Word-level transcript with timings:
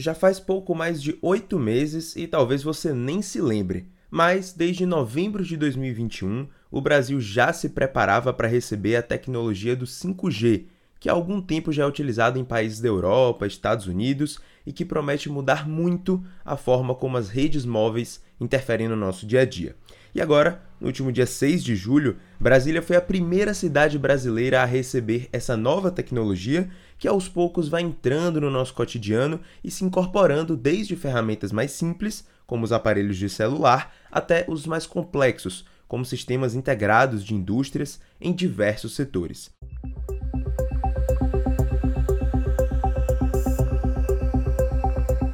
já 0.00 0.14
faz 0.14 0.40
pouco 0.40 0.74
mais 0.74 1.02
de 1.02 1.18
oito 1.22 1.58
meses 1.58 2.16
e 2.16 2.26
talvez 2.26 2.62
você 2.62 2.92
nem 2.92 3.22
se 3.22 3.40
lembre, 3.40 3.88
mas 4.10 4.52
desde 4.52 4.84
novembro 4.86 5.44
de 5.44 5.56
2021 5.56 6.48
o 6.70 6.80
Brasil 6.80 7.20
já 7.20 7.52
se 7.52 7.68
preparava 7.68 8.32
para 8.32 8.48
receber 8.48 8.96
a 8.96 9.02
tecnologia 9.02 9.76
do 9.76 9.84
5G, 9.84 10.66
que 10.98 11.08
há 11.08 11.12
algum 11.12 11.40
tempo 11.40 11.72
já 11.72 11.84
é 11.84 11.86
utilizado 11.86 12.38
em 12.38 12.44
países 12.44 12.80
da 12.80 12.88
Europa, 12.88 13.46
Estados 13.46 13.86
Unidos 13.86 14.38
e 14.66 14.72
que 14.72 14.84
promete 14.84 15.28
mudar 15.28 15.68
muito 15.68 16.22
a 16.44 16.56
forma 16.56 16.94
como 16.94 17.16
as 17.16 17.28
redes 17.28 17.64
móveis 17.64 18.22
interferem 18.40 18.88
no 18.88 18.96
nosso 18.96 19.26
dia 19.26 19.40
a 19.40 19.44
dia. 19.44 19.76
E 20.14 20.20
agora, 20.20 20.60
no 20.80 20.88
último 20.88 21.12
dia 21.12 21.26
6 21.26 21.62
de 21.62 21.76
julho, 21.76 22.16
Brasília 22.38 22.82
foi 22.82 22.96
a 22.96 23.00
primeira 23.00 23.54
cidade 23.54 23.98
brasileira 23.98 24.60
a 24.62 24.64
receber 24.64 25.28
essa 25.32 25.56
nova 25.56 25.90
tecnologia 25.90 26.68
que 26.98 27.06
aos 27.06 27.28
poucos 27.28 27.68
vai 27.68 27.82
entrando 27.82 28.40
no 28.40 28.50
nosso 28.50 28.74
cotidiano 28.74 29.40
e 29.62 29.70
se 29.70 29.84
incorporando 29.84 30.56
desde 30.56 30.96
ferramentas 30.96 31.52
mais 31.52 31.70
simples, 31.70 32.26
como 32.46 32.64
os 32.64 32.72
aparelhos 32.72 33.16
de 33.16 33.28
celular, 33.28 33.94
até 34.10 34.44
os 34.48 34.66
mais 34.66 34.84
complexos, 34.84 35.64
como 35.86 36.04
sistemas 36.04 36.54
integrados 36.54 37.24
de 37.24 37.34
indústrias 37.34 38.00
em 38.20 38.32
diversos 38.32 38.94
setores. 38.94 39.50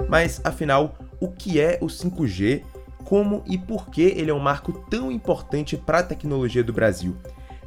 Mas 0.08 0.40
afinal, 0.44 0.98
o 1.20 1.28
que 1.28 1.60
é 1.60 1.78
o 1.80 1.86
5G 1.86 2.62
como 3.06 3.42
e 3.46 3.56
por 3.56 3.88
que 3.88 4.02
ele 4.02 4.30
é 4.30 4.34
um 4.34 4.40
marco 4.40 4.72
tão 4.90 5.10
importante 5.12 5.76
para 5.76 6.00
a 6.00 6.02
tecnologia 6.02 6.62
do 6.62 6.72
Brasil. 6.72 7.16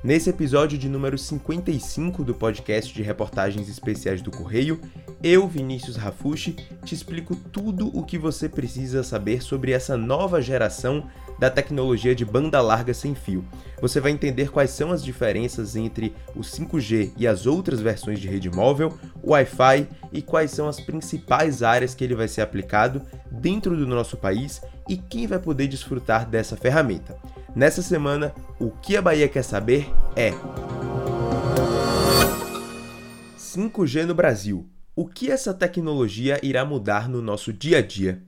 Nesse 0.03 0.29
episódio 0.29 0.77
de 0.77 0.87
número 0.87 1.17
55 1.17 2.23
do 2.23 2.33
podcast 2.33 2.93
de 2.93 3.01
reportagens 3.01 3.67
especiais 3.67 4.21
do 4.21 4.31
Correio, 4.31 4.79
eu, 5.23 5.47
Vinícius 5.47 5.95
Rafushi, 5.95 6.55
te 6.85 6.93
explico 6.93 7.35
tudo 7.35 7.87
o 7.97 8.03
que 8.03 8.17
você 8.17 8.47
precisa 8.47 9.01
saber 9.01 9.41
sobre 9.41 9.71
essa 9.71 9.97
nova 9.97 10.41
geração 10.41 11.07
da 11.39 11.49
tecnologia 11.49 12.13
de 12.13 12.25
banda 12.25 12.61
larga 12.61 12.93
sem 12.93 13.15
fio. 13.15 13.45
Você 13.81 13.99
vai 13.99 14.11
entender 14.11 14.51
quais 14.51 14.71
são 14.71 14.91
as 14.91 15.03
diferenças 15.03 15.75
entre 15.75 16.13
o 16.35 16.41
5G 16.41 17.13
e 17.17 17.25
as 17.25 17.45
outras 17.45 17.79
versões 17.79 18.19
de 18.19 18.27
rede 18.27 18.49
móvel, 18.49 18.97
o 19.23 19.31
Wi-Fi 19.31 19.87
e 20.11 20.21
quais 20.21 20.51
são 20.51 20.67
as 20.67 20.79
principais 20.79 21.63
áreas 21.63 21.95
que 21.95 22.03
ele 22.03 22.15
vai 22.15 22.27
ser 22.27 22.41
aplicado 22.41 23.01
dentro 23.31 23.75
do 23.75 23.87
nosso 23.87 24.17
país 24.17 24.61
e 24.87 24.97
quem 24.97 25.25
vai 25.25 25.39
poder 25.39 25.67
desfrutar 25.67 26.27
dessa 26.27 26.57
ferramenta. 26.57 27.15
Nessa 27.55 27.81
semana, 27.81 28.33
o 28.59 28.69
que 28.69 28.97
a 28.97 29.01
Bahia 29.01 29.27
quer 29.27 29.43
saber 29.43 29.89
é 30.15 30.33
5G 33.37 34.05
no 34.05 34.13
Brasil. 34.13 34.69
O 34.95 35.07
que 35.07 35.31
essa 35.31 35.53
tecnologia 35.53 36.39
irá 36.43 36.65
mudar 36.65 37.07
no 37.07 37.21
nosso 37.21 37.53
dia 37.53 37.77
a 37.77 37.81
dia? 37.81 38.21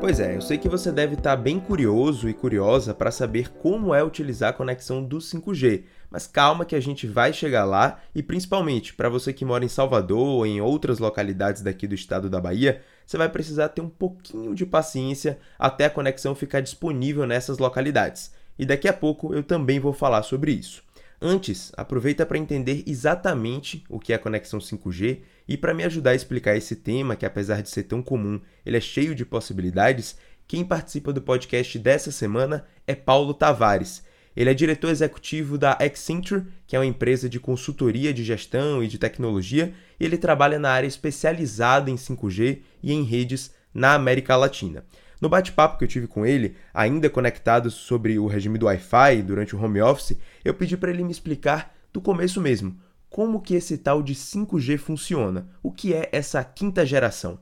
Pois 0.00 0.20
é, 0.20 0.36
eu 0.36 0.40
sei 0.40 0.56
que 0.56 0.68
você 0.68 0.92
deve 0.92 1.14
estar 1.14 1.34
bem 1.34 1.58
curioso 1.58 2.28
e 2.28 2.32
curiosa 2.32 2.94
para 2.94 3.10
saber 3.10 3.50
como 3.54 3.92
é 3.92 4.02
utilizar 4.02 4.50
a 4.50 4.52
conexão 4.52 5.02
do 5.02 5.18
5G, 5.18 5.82
mas 6.08 6.24
calma 6.24 6.64
que 6.64 6.76
a 6.76 6.80
gente 6.80 7.04
vai 7.04 7.32
chegar 7.32 7.64
lá 7.64 8.00
e 8.14 8.22
principalmente 8.22 8.94
para 8.94 9.08
você 9.08 9.32
que 9.32 9.44
mora 9.44 9.64
em 9.64 9.68
Salvador 9.68 10.24
ou 10.24 10.46
em 10.46 10.60
outras 10.60 11.00
localidades 11.00 11.62
daqui 11.62 11.88
do 11.88 11.96
estado 11.96 12.30
da 12.30 12.40
Bahia, 12.40 12.80
você 13.04 13.18
vai 13.18 13.28
precisar 13.28 13.70
ter 13.70 13.80
um 13.80 13.88
pouquinho 13.88 14.54
de 14.54 14.64
paciência 14.64 15.36
até 15.58 15.86
a 15.86 15.90
conexão 15.90 16.32
ficar 16.32 16.60
disponível 16.60 17.26
nessas 17.26 17.58
localidades. 17.58 18.32
E 18.56 18.64
daqui 18.64 18.86
a 18.86 18.92
pouco 18.92 19.34
eu 19.34 19.42
também 19.42 19.80
vou 19.80 19.92
falar 19.92 20.22
sobre 20.22 20.52
isso. 20.52 20.80
Antes, 21.20 21.72
aproveita 21.76 22.24
para 22.24 22.38
entender 22.38 22.84
exatamente 22.86 23.82
o 23.88 23.98
que 23.98 24.12
é 24.12 24.16
a 24.16 24.20
conexão 24.20 24.60
5G 24.60 25.18
e 25.48 25.56
para 25.56 25.72
me 25.72 25.82
ajudar 25.82 26.10
a 26.10 26.14
explicar 26.14 26.56
esse 26.56 26.76
tema, 26.76 27.16
que 27.16 27.24
apesar 27.24 27.62
de 27.62 27.70
ser 27.70 27.84
tão 27.84 28.02
comum, 28.02 28.38
ele 28.66 28.76
é 28.76 28.80
cheio 28.80 29.14
de 29.14 29.24
possibilidades, 29.24 30.18
quem 30.46 30.64
participa 30.64 31.12
do 31.12 31.22
podcast 31.22 31.78
dessa 31.78 32.12
semana 32.12 32.66
é 32.86 32.94
Paulo 32.94 33.32
Tavares. 33.32 34.04
Ele 34.36 34.50
é 34.50 34.54
diretor 34.54 34.90
executivo 34.90 35.56
da 35.56 35.72
Accenture, 35.72 36.44
que 36.66 36.76
é 36.76 36.78
uma 36.78 36.86
empresa 36.86 37.28
de 37.28 37.40
consultoria 37.40 38.12
de 38.12 38.22
gestão 38.22 38.84
e 38.84 38.88
de 38.88 38.98
tecnologia, 38.98 39.72
e 39.98 40.04
ele 40.04 40.18
trabalha 40.18 40.58
na 40.58 40.70
área 40.70 40.86
especializada 40.86 41.90
em 41.90 41.96
5G 41.96 42.60
e 42.82 42.92
em 42.92 43.02
redes 43.02 43.52
na 43.74 43.94
América 43.94 44.36
Latina. 44.36 44.84
No 45.20 45.28
bate-papo 45.28 45.78
que 45.78 45.84
eu 45.84 45.88
tive 45.88 46.06
com 46.06 46.24
ele, 46.24 46.56
ainda 46.72 47.10
conectado 47.10 47.70
sobre 47.70 48.18
o 48.18 48.26
regime 48.26 48.58
do 48.58 48.66
Wi-Fi 48.66 49.22
durante 49.22 49.56
o 49.56 49.62
home 49.62 49.80
office, 49.80 50.16
eu 50.44 50.54
pedi 50.54 50.76
para 50.76 50.90
ele 50.90 51.02
me 51.02 51.10
explicar 51.10 51.74
do 51.92 52.00
começo 52.00 52.40
mesmo, 52.40 52.78
como 53.10 53.40
que 53.40 53.54
esse 53.54 53.78
tal 53.78 54.02
de 54.02 54.14
5G 54.14 54.78
funciona, 54.78 55.48
o 55.62 55.70
que 55.70 55.94
é 55.94 56.08
essa 56.12 56.42
quinta 56.44 56.84
geração. 56.84 57.38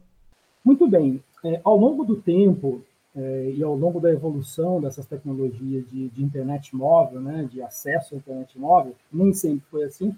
Muito 0.65 0.87
bem, 0.88 1.22
é, 1.44 1.60
ao 1.65 1.77
longo 1.77 2.04
do 2.04 2.16
tempo 2.16 2.82
é, 3.15 3.53
e 3.54 3.62
ao 3.62 3.75
longo 3.75 4.00
da 4.00 4.12
evolução 4.12 4.81
dessas 4.81 5.06
tecnologias 5.06 5.88
de, 5.88 6.09
de, 6.09 6.22
internet 6.22 6.75
móvel, 6.75 7.21
né, 7.21 7.49
de 7.50 7.62
acesso 7.62 8.15
à 8.15 8.19
internet 8.19 8.59
móvel, 8.59 8.94
nem 9.12 9.32
sempre 9.32 9.65
foi 9.71 9.84
assim. 9.84 10.15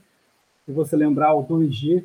Se 0.67 0.73
você 0.73 0.97
lembrar 0.97 1.35
o 1.35 1.45
2G, 1.45 2.05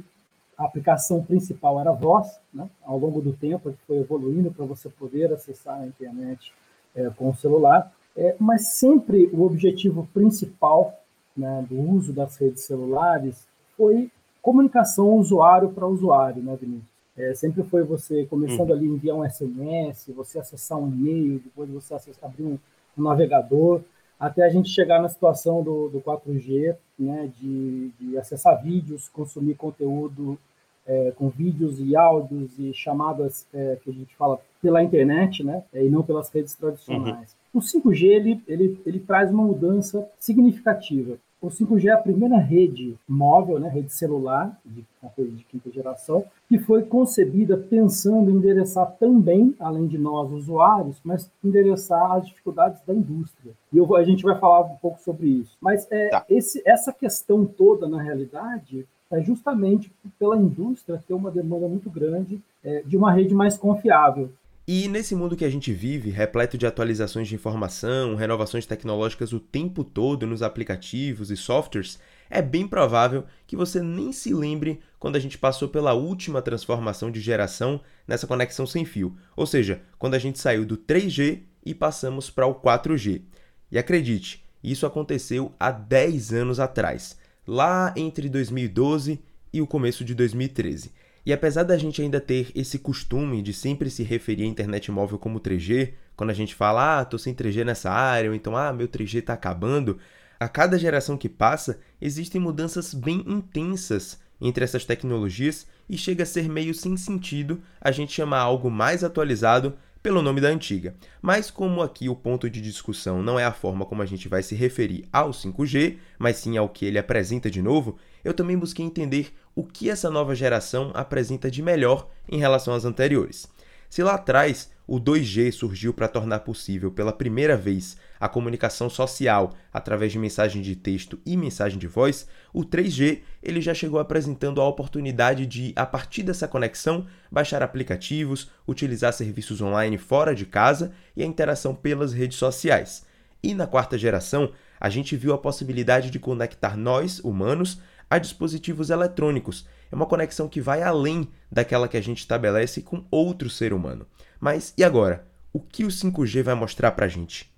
a 0.58 0.66
aplicação 0.66 1.24
principal 1.24 1.80
era 1.80 1.92
voz, 1.92 2.40
né? 2.54 2.70
ao 2.86 2.98
longo 2.98 3.22
do 3.22 3.34
tempo 3.34 3.70
a 3.70 3.74
foi 3.88 3.98
evoluindo 3.98 4.52
para 4.52 4.66
você 4.66 4.88
poder 4.88 5.34
acessar 5.34 5.82
a 5.82 5.88
internet 5.88 6.54
é, 6.96 7.10
com 7.10 7.30
o 7.30 7.36
celular, 7.36 7.92
é, 8.16 8.36
mas 8.40 8.68
sempre 8.68 9.30
o 9.34 9.42
objetivo 9.44 10.08
principal 10.14 11.00
né, 11.36 11.66
do 11.70 11.80
uso 11.80 12.14
das 12.14 12.38
redes 12.38 12.64
celulares 12.64 13.48
foi 13.76 14.12
comunicação 14.42 15.16
usuário 15.16 15.70
para 15.70 15.88
usuário, 15.88 16.44
né, 16.44 16.56
Vinícius? 16.60 16.94
É, 17.16 17.34
sempre 17.36 17.64
foi 17.64 17.84
você 17.84 18.26
começando 18.26 18.72
uhum. 18.72 18.76
ali 18.76 18.88
enviar 18.88 19.16
um 19.16 19.30
SMS, 19.30 20.12
você 20.16 20.40
acessar 20.40 20.80
um 20.80 20.88
e-mail, 20.88 21.40
depois 21.40 21.70
você 21.70 21.94
acessar, 21.94 22.30
abrir 22.30 22.44
um, 22.44 22.58
um 22.98 23.04
navegador, 23.04 23.82
até 24.20 24.44
a 24.44 24.50
gente 24.50 24.70
chegar 24.70 25.02
na 25.02 25.10
situação 25.10 25.62
do, 25.62 25.90
do 25.90 26.02
4G, 26.02 26.76
né, 26.98 27.32
de, 27.40 27.92
de 28.00 28.18
acessar 28.18 28.62
vídeos, 28.64 29.10
consumir 29.10 29.56
conteúdo 29.56 30.40
é, 30.86 31.12
com 31.16 31.30
vídeos 31.30 31.80
e 31.80 31.96
áudios 31.96 32.58
e 32.60 32.74
chamadas 32.74 33.46
é, 33.54 33.78
que 33.84 33.90
a 33.90 33.94
gente 33.94 34.16
fala 34.16 34.40
pela 34.62 34.84
internet, 34.84 35.44
né, 35.44 35.64
e 35.74 35.90
não 35.90 36.04
pelas 36.04 36.30
redes 36.30 36.56
tradicionais. 36.56 37.36
Uhum. 37.54 37.60
O 37.60 37.62
5G 37.62 38.04
ele, 38.04 38.42
ele, 38.48 38.82
ele 38.86 39.00
traz 39.00 39.32
uma 39.32 39.44
mudança 39.44 40.08
significativa. 40.20 41.18
O 41.44 41.48
5G 41.48 41.88
é 41.88 41.92
a 41.92 41.98
primeira 41.98 42.38
rede 42.38 42.96
móvel, 43.06 43.60
né, 43.60 43.68
rede 43.68 43.92
celular, 43.92 44.58
de, 44.66 44.86
de 45.18 45.44
quinta 45.44 45.70
geração, 45.70 46.24
que 46.48 46.58
foi 46.58 46.84
concebida 46.84 47.58
pensando 47.58 48.32
em 48.32 48.36
endereçar 48.36 48.96
também, 48.98 49.54
além 49.60 49.86
de 49.86 49.98
nós 49.98 50.32
usuários, 50.32 51.02
mas 51.04 51.30
endereçar 51.44 52.14
as 52.14 52.28
dificuldades 52.28 52.82
da 52.88 52.94
indústria. 52.94 53.52
E 53.74 53.78
eu, 53.78 53.94
a 53.94 54.06
gente 54.06 54.24
vai 54.24 54.40
falar 54.40 54.62
um 54.62 54.78
pouco 54.78 55.02
sobre 55.02 55.28
isso. 55.28 55.58
Mas 55.60 55.86
é, 55.92 56.08
tá. 56.08 56.26
esse, 56.30 56.62
essa 56.66 56.94
questão 56.94 57.46
toda, 57.46 57.90
na 57.90 58.02
realidade, 58.02 58.88
é 59.14 59.22
justamente 59.22 59.92
pela 60.18 60.36
indústria 60.36 61.02
ter 61.08 61.14
uma 61.14 61.32
demanda 61.32 61.68
muito 61.68 61.90
grande 61.90 62.42
é, 62.64 62.82
de 62.82 62.98
uma 62.98 63.12
rede 63.12 63.34
mais 63.34 63.58
confiável. 63.58 64.32
E 64.66 64.88
nesse 64.88 65.14
mundo 65.14 65.36
que 65.36 65.44
a 65.44 65.50
gente 65.50 65.74
vive, 65.74 66.10
repleto 66.10 66.58
de 66.58 66.66
atualizações 66.66 67.28
de 67.28 67.36
informação, 67.36 68.16
renovações 68.16 68.66
tecnológicas 68.66 69.34
o 69.34 69.40
tempo 69.40 69.84
todo 69.84 70.26
nos 70.26 70.42
aplicativos 70.42 71.30
e 71.30 71.36
softwares, 71.36 72.00
é 72.30 72.42
bem 72.42 72.66
provável 72.66 73.26
que 73.46 73.58
você 73.58 73.82
nem 73.82 74.14
se 74.14 74.34
lembre 74.34 74.80
quando 74.98 75.18
a 75.18 75.20
gente 75.20 75.38
passou 75.38 75.68
pela 75.68 75.94
última 75.94 76.42
transformação 76.42 77.12
de 77.12 77.20
geração 77.20 77.82
nessa 78.08 78.26
conexão 78.26 78.66
sem 78.66 78.86
fio, 78.86 79.18
ou 79.36 79.46
seja, 79.46 79.82
quando 80.00 80.14
a 80.14 80.20
gente 80.20 80.40
saiu 80.40 80.66
do 80.66 80.78
3G 80.78 81.42
e 81.66 81.76
passamos 81.76 82.30
para 82.30 82.48
o 82.48 82.56
4G. 82.56 83.22
E 83.70 83.78
acredite, 83.78 84.46
isso 84.64 84.86
aconteceu 84.86 85.52
há 85.60 85.72
10 85.72 86.32
anos 86.32 86.60
atrás, 86.62 87.18
lá 87.48 87.94
entre 87.96 88.30
2012 88.30 89.20
e 89.52 89.62
o 89.62 89.68
começo 89.68 90.04
de 90.04 90.16
2013. 90.16 90.92
E 91.26 91.32
apesar 91.32 91.64
da 91.64 91.78
gente 91.78 92.02
ainda 92.02 92.20
ter 92.20 92.52
esse 92.54 92.78
costume 92.80 93.42
de 93.42 93.54
sempre 93.54 93.90
se 93.90 94.04
referir 94.04 94.44
à 94.44 94.48
internet 94.48 94.92
móvel 94.92 95.18
como 95.18 95.40
3G, 95.40 95.94
quando 96.16 96.32
a 96.32 96.34
gente 96.34 96.54
fala, 96.54 97.00
ah, 97.00 97.06
tô 97.06 97.18
sem 97.18 97.34
3G 97.34 97.64
nessa 97.64 97.90
área, 97.90 98.30
ou 98.30 98.36
então, 98.36 98.58
ah, 98.58 98.74
meu 98.74 98.88
3G 98.88 99.24
tá 99.24 99.34
acabando, 99.34 99.98
a 100.40 100.50
cada 100.50 100.78
geração 100.78 101.18
que 101.18 101.30
passa, 101.30 101.80
existem 102.02 102.42
mudanças 102.42 102.94
bem 102.94 103.24
intensas 103.26 104.20
entre 104.42 104.64
essas 104.64 104.84
tecnologias 104.84 105.66
e 105.90 105.98
chega 105.98 106.24
a 106.24 106.26
ser 106.26 106.50
meio 106.50 106.74
sem 106.74 106.98
sentido 106.98 107.62
a 107.80 107.92
gente 107.92 108.12
chamar 108.12 108.40
algo 108.40 108.70
mais 108.70 109.04
atualizado 109.04 109.78
pelo 110.04 110.22
nome 110.22 110.42
da 110.42 110.50
antiga. 110.50 110.94
Mas 111.22 111.50
como 111.50 111.82
aqui 111.82 112.10
o 112.10 112.16
ponto 112.16 112.50
de 112.50 112.60
discussão 112.60 113.24
não 113.24 113.40
é 113.40 113.46
a 113.46 113.54
forma 113.54 113.86
como 113.86 114.02
a 114.02 114.06
gente 114.06 114.28
vai 114.28 114.44
se 114.44 114.54
referir 114.54 115.08
ao 115.14 115.32
5G, 115.32 115.98
mas 116.20 116.36
sim 116.36 116.58
ao 116.58 116.68
que 116.68 116.86
ele 116.86 117.00
apresenta 117.00 117.50
de 117.50 117.62
novo, 117.62 117.98
eu 118.22 118.34
também 118.34 118.58
busquei 118.58 118.86
entender 118.86 119.34
o 119.56 119.64
que 119.64 119.90
essa 119.90 120.12
nova 120.12 120.36
geração 120.36 120.92
apresenta 120.94 121.50
de 121.50 121.62
melhor 121.62 122.10
em 122.30 122.38
relação 122.38 122.74
às 122.74 122.84
anteriores. 122.84 123.48
Se 123.90 124.04
lá 124.04 124.16
atrás 124.16 124.70
o 124.86 125.00
2G 125.00 125.52
surgiu 125.52 125.94
para 125.94 126.08
tornar 126.08 126.40
possível 126.40 126.92
pela 126.92 127.14
primeira 127.14 127.56
vez 127.56 127.96
a 128.20 128.28
comunicação 128.28 128.90
social 128.90 129.54
através 129.72 130.12
de 130.12 130.20
mensagem 130.20 130.62
de 130.62 130.76
texto 130.76 131.20
e 131.26 131.38
mensagem 131.38 131.80
de 131.80 131.88
voz, 131.88 132.28
o 132.54 132.64
3G 132.64 133.22
ele 133.42 133.62
já 133.62 133.74
chegou 133.74 134.00
apresentando 134.00 134.60
a 134.60 134.68
oportunidade 134.68 135.46
de, 135.46 135.74
a 135.76 135.86
partir 135.86 136.24
dessa 136.24 136.48
conexão, 136.48 137.08
baixar 137.32 137.64
aplicativos, 137.64 138.50
utilizar 138.68 139.14
serviços 139.14 139.62
online 139.62 139.98
fora 139.98 140.36
de 140.36 140.46
casa 140.46 140.94
e 141.16 141.24
a 141.24 141.26
interação 141.26 141.74
pelas 141.74 142.14
redes 142.14 142.38
sociais. 142.38 143.06
E 143.42 143.54
na 143.54 143.68
quarta 143.68 143.98
geração, 143.98 144.52
a 144.80 144.90
gente 144.90 145.16
viu 145.16 145.34
a 145.34 145.38
possibilidade 145.38 146.10
de 146.10 146.20
conectar 146.20 146.78
nós, 146.78 147.20
humanos, 147.20 147.80
a 148.10 148.18
dispositivos 148.18 148.90
eletrônicos. 148.90 149.66
É 149.92 149.96
uma 149.96 150.06
conexão 150.06 150.48
que 150.48 150.62
vai 150.62 150.82
além 150.82 151.28
daquela 151.52 151.88
que 151.88 151.98
a 151.98 152.02
gente 152.02 152.20
estabelece 152.20 152.82
com 152.82 153.04
outro 153.10 153.50
ser 153.50 153.74
humano. 153.74 154.06
Mas 154.44 154.74
e 154.78 154.84
agora? 154.84 155.26
O 155.54 155.60
que 155.62 155.86
o 155.86 155.88
5G 155.88 156.44
vai 156.44 156.54
mostrar 156.54 156.92
para 156.92 157.06
a 157.06 157.08
gente? 157.08 157.50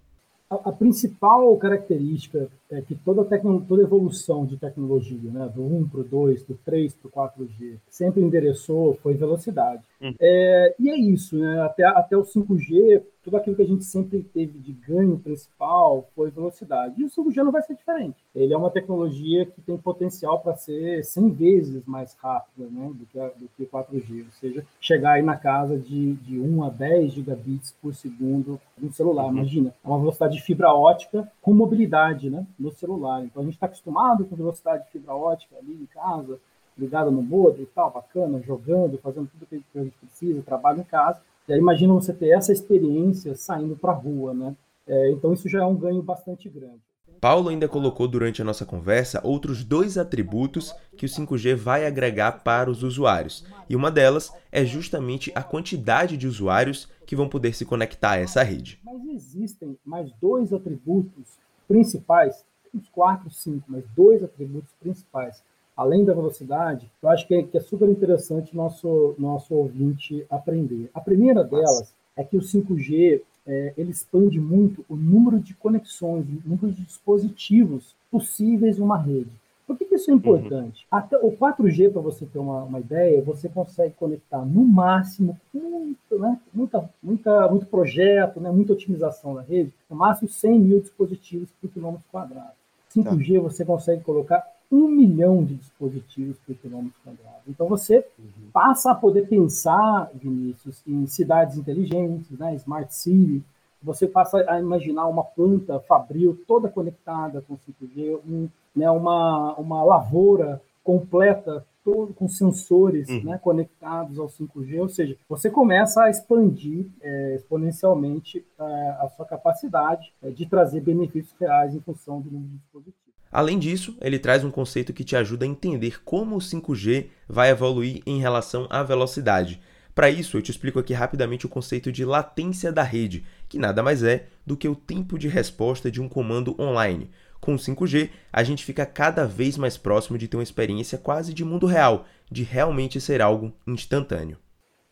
a, 0.49 0.71
principal 0.71 1.57
característica 1.57 2.47
é 2.69 2.81
que 2.81 2.93
toda, 2.93 3.23
toda 3.67 3.81
evolução 3.81 4.45
de 4.45 4.57
tecnologia, 4.57 5.31
né, 5.31 5.51
do 5.53 5.63
1 5.63 5.89
para 5.89 6.01
o 6.01 6.03
2, 6.03 6.43
do 6.43 6.53
3 6.63 6.93
para 6.93 7.07
o 7.07 7.11
4G, 7.11 7.77
sempre 7.89 8.21
endereçou 8.21 8.97
foi 9.01 9.15
velocidade. 9.15 9.81
Hum. 10.05 10.13
É, 10.19 10.75
e 10.79 10.89
é 10.89 10.97
isso, 10.97 11.35
né, 11.35 11.61
até, 11.61 11.83
até 11.83 12.15
o 12.15 12.23
5G, 12.23 13.01
tudo 13.23 13.37
aquilo 13.37 13.55
que 13.55 13.63
a 13.63 13.67
gente 13.67 13.83
sempre 13.83 14.21
teve 14.21 14.59
de 14.59 14.71
ganho 14.71 15.17
principal 15.17 16.07
foi 16.15 16.29
velocidade. 16.29 17.01
E 17.01 17.05
o 17.05 17.09
5G 17.09 17.37
não 17.37 17.51
vai 17.51 17.63
ser 17.63 17.73
diferente. 17.75 18.23
Ele 18.35 18.53
é 18.53 18.57
uma 18.57 18.69
tecnologia 18.69 19.47
que 19.47 19.61
tem 19.61 19.75
potencial 19.77 20.39
para 20.39 20.55
ser 20.55 21.03
100 21.03 21.29
vezes 21.31 21.85
mais 21.87 22.13
rápida 22.21 22.69
né, 22.69 22.91
do, 22.93 23.05
que 23.07 23.19
a, 23.19 23.27
do 23.29 23.49
que 23.57 23.63
o 23.63 23.67
4G, 23.67 24.25
ou 24.25 24.31
seja, 24.39 24.65
chegar 24.79 25.13
aí 25.13 25.23
na 25.23 25.35
casa 25.35 25.75
de, 25.75 26.13
de 26.13 26.39
1 26.39 26.63
a 26.63 26.69
10 26.69 27.13
gigabits 27.13 27.75
por 27.81 27.95
segundo 27.95 28.61
no 28.77 28.93
celular. 28.93 29.25
Uhum. 29.25 29.37
Imagina, 29.37 29.73
é 29.83 29.87
uma 29.87 29.97
velocidade 29.97 30.35
de 30.35 30.43
fibra 30.43 30.71
ótica 30.71 31.27
com 31.41 31.51
mobilidade 31.51 32.29
né, 32.29 32.45
no 32.59 32.71
celular. 32.71 33.23
Então 33.23 33.41
a 33.41 33.45
gente 33.45 33.55
está 33.55 33.65
acostumado 33.65 34.25
com 34.25 34.35
velocidade 34.35 34.85
de 34.85 34.91
fibra 34.91 35.15
ótica 35.15 35.55
ali 35.57 35.73
em 35.73 35.87
casa, 35.87 36.39
ligada 36.77 37.09
no 37.09 37.21
modem 37.21 37.63
e 37.63 37.67
tal, 37.67 37.91
bacana, 37.91 38.41
jogando, 38.41 38.97
fazendo 38.97 39.27
tudo 39.27 39.45
que 39.45 39.63
a 39.75 39.83
gente 39.83 39.95
precisa, 39.97 40.41
trabalho 40.41 40.81
em 40.81 40.83
casa. 40.83 41.21
E 41.47 41.53
aí 41.53 41.59
imagina 41.59 41.93
você 41.93 42.13
ter 42.13 42.29
essa 42.29 42.51
experiência 42.51 43.35
saindo 43.35 43.75
para 43.75 43.91
a 43.91 43.95
rua, 43.95 44.33
né? 44.33 44.55
É, 44.87 45.11
então 45.11 45.33
isso 45.33 45.47
já 45.47 45.61
é 45.61 45.65
um 45.65 45.75
ganho 45.75 46.01
bastante 46.01 46.49
grande. 46.49 46.81
Paulo 47.21 47.49
ainda 47.49 47.67
colocou 47.67 48.07
durante 48.07 48.41
a 48.41 48.45
nossa 48.45 48.65
conversa 48.65 49.21
outros 49.23 49.63
dois 49.63 49.97
atributos 49.97 50.75
que 50.97 51.05
o 51.05 51.09
5G 51.09 51.55
vai 51.55 51.85
agregar 51.85 52.43
para 52.43 52.69
os 52.69 52.83
usuários. 52.83 53.45
E 53.69 53.75
uma 53.75 53.89
delas 53.89 54.31
é 54.51 54.63
justamente 54.65 55.31
a 55.33 55.41
quantidade 55.41 56.17
de 56.17 56.27
usuários 56.27 56.87
que 57.05 57.15
vão 57.15 57.29
poder 57.29 57.55
se 57.55 57.65
conectar 57.65 58.11
a 58.11 58.19
essa 58.19 58.43
rede. 58.43 58.79
Mas 58.83 59.03
existem 59.05 59.77
mais 59.83 60.11
dois 60.21 60.53
atributos 60.53 61.39
principais, 61.67 62.45
uns 62.73 62.89
quatro, 62.89 63.29
cinco, 63.31 63.63
mas 63.67 63.83
dois 63.95 64.23
atributos 64.23 64.71
principais 64.79 65.41
além 65.75 66.05
da 66.05 66.13
velocidade, 66.13 66.89
eu 67.01 67.09
acho 67.09 67.27
que 67.27 67.35
é, 67.35 67.43
que 67.43 67.57
é 67.57 67.61
super 67.61 67.89
interessante 67.89 68.55
nosso 68.55 69.15
nosso 69.17 69.53
ouvinte 69.53 70.25
aprender. 70.29 70.89
A 70.93 71.01
primeira 71.01 71.43
delas 71.43 71.93
é 72.15 72.23
que 72.23 72.37
o 72.37 72.41
5G 72.41 73.21
é, 73.47 73.73
ele 73.77 73.91
expande 73.91 74.39
muito 74.39 74.83
o 74.89 74.95
número 74.95 75.39
de 75.39 75.53
conexões, 75.53 76.25
o 76.27 76.49
número 76.49 76.71
de 76.71 76.83
dispositivos 76.83 77.95
possíveis 78.09 78.79
em 78.79 78.81
uma 78.81 78.97
rede. 78.97 79.29
Por 79.67 79.75
que, 79.77 79.85
que 79.85 79.95
isso 79.95 80.11
é 80.11 80.13
importante? 80.13 80.85
Uhum. 80.91 80.97
Até 80.99 81.17
o 81.17 81.31
4G, 81.31 81.91
para 81.91 82.01
você 82.01 82.25
ter 82.25 82.37
uma, 82.37 82.63
uma, 82.63 82.79
ideia, 82.79 83.21
você 83.23 83.49
consegue 83.49 83.95
conectar 83.95 84.45
no 84.45 84.63
máximo 84.63 85.39
muito, 85.51 86.19
né, 86.19 86.39
muita, 86.53 86.89
muita, 87.01 87.49
muito 87.49 87.65
projeto, 87.65 88.39
né, 88.39 88.51
muita 88.51 88.73
otimização 88.73 89.33
da 89.33 89.41
rede, 89.41 89.73
no 89.89 89.95
máximo 89.95 90.29
100 90.29 90.59
mil 90.59 90.79
dispositivos 90.81 91.49
por 91.59 91.69
quilômetro 91.71 92.05
quadrado. 92.11 92.53
5G 92.95 93.35
tá. 93.35 93.41
você 93.41 93.65
consegue 93.65 94.03
colocar 94.03 94.45
um 94.71 94.87
milhão 94.87 95.43
de 95.43 95.55
dispositivos 95.55 96.37
por 96.45 96.55
quilômetro 96.55 96.99
quadrado. 97.03 97.41
Então 97.47 97.67
você 97.67 98.05
uhum. 98.17 98.49
passa 98.51 98.91
a 98.91 98.95
poder 98.95 99.27
pensar, 99.27 100.09
Vinícius, 100.13 100.81
em 100.87 101.05
cidades 101.07 101.57
inteligentes, 101.57 102.37
né, 102.37 102.55
smart 102.55 102.93
city. 102.93 103.43
Você 103.81 104.07
passa 104.07 104.43
a 104.49 104.59
imaginar 104.59 105.07
uma 105.07 105.23
planta 105.23 105.79
fabril 105.81 106.43
toda 106.47 106.69
conectada 106.69 107.41
com 107.41 107.55
5G, 107.55 108.19
um, 108.27 108.49
né, 108.75 108.89
uma, 108.89 109.53
uma 109.55 109.83
lavoura 109.83 110.61
completa 110.83 111.65
todo 111.85 112.15
com 112.15 112.27
sensores 112.27 113.07
uhum. 113.07 113.23
né, 113.23 113.37
conectados 113.37 114.17
ao 114.17 114.25
5G, 114.25 114.81
ou 114.81 114.89
seja, 114.89 115.15
você 115.29 115.51
começa 115.51 116.03
a 116.03 116.09
expandir 116.09 116.87
é, 116.99 117.35
exponencialmente 117.35 118.43
é, 118.59 118.63
a 118.99 119.07
sua 119.15 119.23
capacidade 119.23 120.11
é, 120.23 120.31
de 120.31 120.47
trazer 120.47 120.81
benefícios 120.81 121.35
reais 121.39 121.75
em 121.75 121.79
função 121.79 122.19
do 122.19 122.31
número 122.31 122.49
de 122.49 122.57
dispositivos. 122.57 122.94
Além 123.35 123.59
disso, 123.59 123.97
ele 123.99 124.17
traz 124.17 124.45
um 124.45 124.49
conceito 124.49 124.93
que 124.93 125.03
te 125.03 125.13
ajuda 125.13 125.43
a 125.43 125.47
entender 125.47 126.01
como 126.05 126.37
o 126.37 126.39
5G 126.39 127.07
vai 127.27 127.49
evoluir 127.49 128.01
em 128.05 128.17
relação 128.17 128.65
à 128.69 128.81
velocidade. 128.81 129.59
Para 129.93 130.09
isso, 130.09 130.37
eu 130.37 130.41
te 130.41 130.51
explico 130.51 130.79
aqui 130.79 130.93
rapidamente 130.93 131.45
o 131.45 131.49
conceito 131.49 131.91
de 131.91 132.05
latência 132.05 132.71
da 132.71 132.81
rede, 132.81 133.25
que 133.49 133.59
nada 133.59 133.83
mais 133.83 134.03
é 134.03 134.27
do 134.45 134.55
que 134.55 134.69
o 134.69 134.73
tempo 134.73 135.19
de 135.19 135.27
resposta 135.27 135.91
de 135.91 136.01
um 136.01 136.07
comando 136.07 136.55
online. 136.57 137.11
Com 137.41 137.55
o 137.55 137.57
5G, 137.57 138.09
a 138.31 138.41
gente 138.41 138.63
fica 138.63 138.85
cada 138.85 139.27
vez 139.27 139.57
mais 139.57 139.75
próximo 139.75 140.17
de 140.17 140.29
ter 140.29 140.37
uma 140.37 140.41
experiência 140.41 140.97
quase 140.97 141.33
de 141.33 141.43
mundo 141.43 141.65
real, 141.65 142.05
de 142.31 142.41
realmente 142.43 143.01
ser 143.01 143.21
algo 143.21 143.51
instantâneo. 143.67 144.37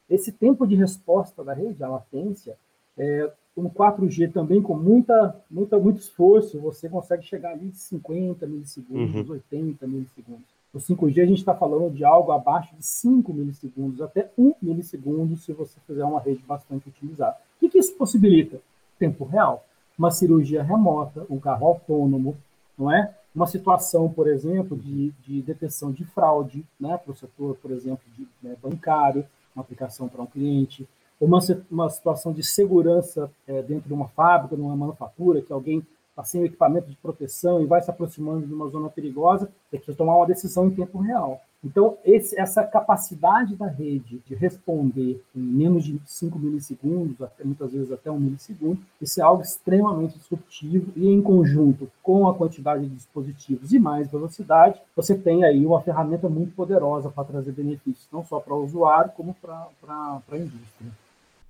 Esse 0.09 0.33
tempo 0.33 0.67
de 0.67 0.75
resposta 0.75 1.45
da 1.45 1.53
rede, 1.53 1.81
a 1.81 1.87
latência, 1.87 2.57
é, 2.97 3.31
um 3.55 3.69
4G 3.69 4.31
também 4.31 4.61
com 4.61 4.75
muita, 4.75 5.35
muita, 5.49 5.77
muito 5.77 5.99
esforço, 5.99 6.59
você 6.59 6.89
consegue 6.89 7.23
chegar 7.23 7.51
ali 7.51 7.69
de 7.69 7.77
50 7.77 8.45
milissegundos, 8.47 9.27
uhum. 9.27 9.33
80 9.33 9.87
milissegundos. 9.87 10.53
O 10.73 10.79
5G 10.79 11.21
a 11.21 11.25
gente 11.25 11.37
está 11.37 11.53
falando 11.53 11.93
de 11.93 12.03
algo 12.03 12.31
abaixo 12.31 12.75
de 12.75 12.83
5 12.83 13.31
milissegundos, 13.31 14.01
até 14.01 14.31
1 14.35 14.55
milissegundo, 14.59 15.37
se 15.37 15.53
você 15.53 15.79
fizer 15.85 16.03
uma 16.03 16.19
rede 16.19 16.41
bastante 16.47 16.89
utilizada. 16.89 17.37
O 17.57 17.59
que, 17.59 17.69
que 17.69 17.77
isso 17.77 17.93
possibilita? 17.95 18.59
Tempo 18.97 19.23
real. 19.23 19.63
Uma 19.97 20.09
cirurgia 20.09 20.63
remota, 20.63 21.23
um 21.29 21.39
carro 21.39 21.67
autônomo, 21.67 22.35
não 22.75 22.91
é? 22.91 23.13
Uma 23.35 23.45
situação, 23.45 24.09
por 24.09 24.27
exemplo, 24.27 24.75
de, 24.75 25.11
de 25.21 25.41
detecção 25.43 25.91
de 25.91 26.03
fraude, 26.05 26.65
né, 26.79 26.97
para 26.97 27.11
o 27.11 27.15
setor, 27.15 27.55
por 27.61 27.69
exemplo, 27.69 28.03
de, 28.17 28.27
né, 28.41 28.55
bancário, 28.61 29.25
uma 29.55 29.61
aplicação 29.61 30.07
para 30.07 30.23
um 30.23 30.25
cliente, 30.25 30.87
uma, 31.25 31.39
uma 31.69 31.89
situação 31.89 32.33
de 32.33 32.43
segurança 32.43 33.31
é, 33.47 33.61
dentro 33.61 33.87
de 33.87 33.93
uma 33.93 34.07
fábrica, 34.09 34.55
de 34.55 34.61
uma 34.61 34.75
manufatura, 34.75 35.41
que 35.41 35.53
alguém 35.53 35.85
está 36.09 36.23
sem 36.23 36.43
equipamento 36.43 36.89
de 36.89 36.95
proteção 36.97 37.61
e 37.61 37.65
vai 37.65 37.81
se 37.81 37.89
aproximando 37.89 38.45
de 38.45 38.53
uma 38.53 38.67
zona 38.69 38.89
perigosa, 38.89 39.51
tem 39.71 39.79
que 39.79 39.93
tomar 39.93 40.15
uma 40.15 40.27
decisão 40.27 40.67
em 40.67 40.71
tempo 40.71 40.99
real. 40.99 41.41
Então, 41.63 41.97
esse, 42.03 42.37
essa 42.37 42.61
capacidade 42.63 43.55
da 43.55 43.67
rede 43.67 44.21
de 44.27 44.35
responder 44.35 45.23
em 45.33 45.39
menos 45.39 45.85
de 45.85 45.97
5 46.05 46.37
milissegundos, 46.37 47.21
até, 47.21 47.45
muitas 47.45 47.71
vezes 47.71 47.89
até 47.89 48.11
um 48.11 48.19
milissegundo, 48.19 48.79
isso 49.01 49.21
é 49.21 49.23
algo 49.23 49.41
extremamente 49.41 50.17
disruptivo 50.17 50.91
e 50.95 51.07
em 51.07 51.21
conjunto 51.21 51.89
com 52.03 52.27
a 52.27 52.33
quantidade 52.35 52.85
de 52.85 52.95
dispositivos 52.95 53.71
e 53.71 53.79
mais 53.79 54.11
velocidade, 54.11 54.81
você 54.93 55.15
tem 55.15 55.45
aí 55.45 55.65
uma 55.65 55.81
ferramenta 55.81 56.27
muito 56.27 56.53
poderosa 56.53 57.09
para 57.09 57.23
trazer 57.23 57.53
benefícios, 57.53 58.09
não 58.11 58.25
só 58.25 58.41
para 58.41 58.53
o 58.53 58.63
usuário, 58.63 59.13
como 59.15 59.33
para 59.35 59.69
a 59.87 60.37
indústria. 60.37 60.91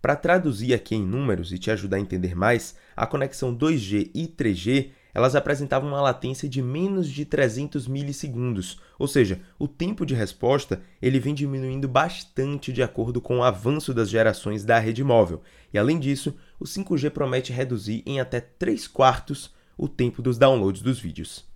Para 0.03 0.17
traduzir 0.17 0.73
aqui 0.73 0.95
em 0.95 1.01
números 1.01 1.53
e 1.53 1.57
te 1.57 1.71
ajudar 1.71 1.95
a 1.95 1.99
entender 2.01 2.35
mais, 2.35 2.75
a 2.93 3.07
conexão 3.07 3.55
2G 3.55 4.11
e 4.13 4.27
3G 4.27 4.89
elas 5.13 5.33
apresentavam 5.33 5.87
uma 5.87 6.01
latência 6.01 6.49
de 6.49 6.61
menos 6.61 7.07
de 7.07 7.23
300 7.23 7.87
milissegundos, 7.87 8.81
ou 8.99 9.07
seja, 9.07 9.39
o 9.57 9.65
tempo 9.65 10.05
de 10.05 10.13
resposta 10.13 10.81
ele 11.01 11.21
vem 11.21 11.33
diminuindo 11.33 11.87
bastante 11.87 12.73
de 12.73 12.83
acordo 12.83 13.21
com 13.21 13.37
o 13.37 13.43
avanço 13.43 13.93
das 13.93 14.09
gerações 14.09 14.65
da 14.65 14.77
rede 14.77 15.05
móvel. 15.05 15.41
E 15.73 15.77
além 15.77 15.97
disso, 15.97 16.35
o 16.59 16.65
5G 16.65 17.09
promete 17.09 17.53
reduzir 17.53 18.03
em 18.05 18.19
até 18.19 18.41
3 18.41 18.85
quartos 18.89 19.53
o 19.77 19.87
tempo 19.87 20.21
dos 20.21 20.37
downloads 20.37 20.81
dos 20.81 20.99
vídeos. 20.99 21.52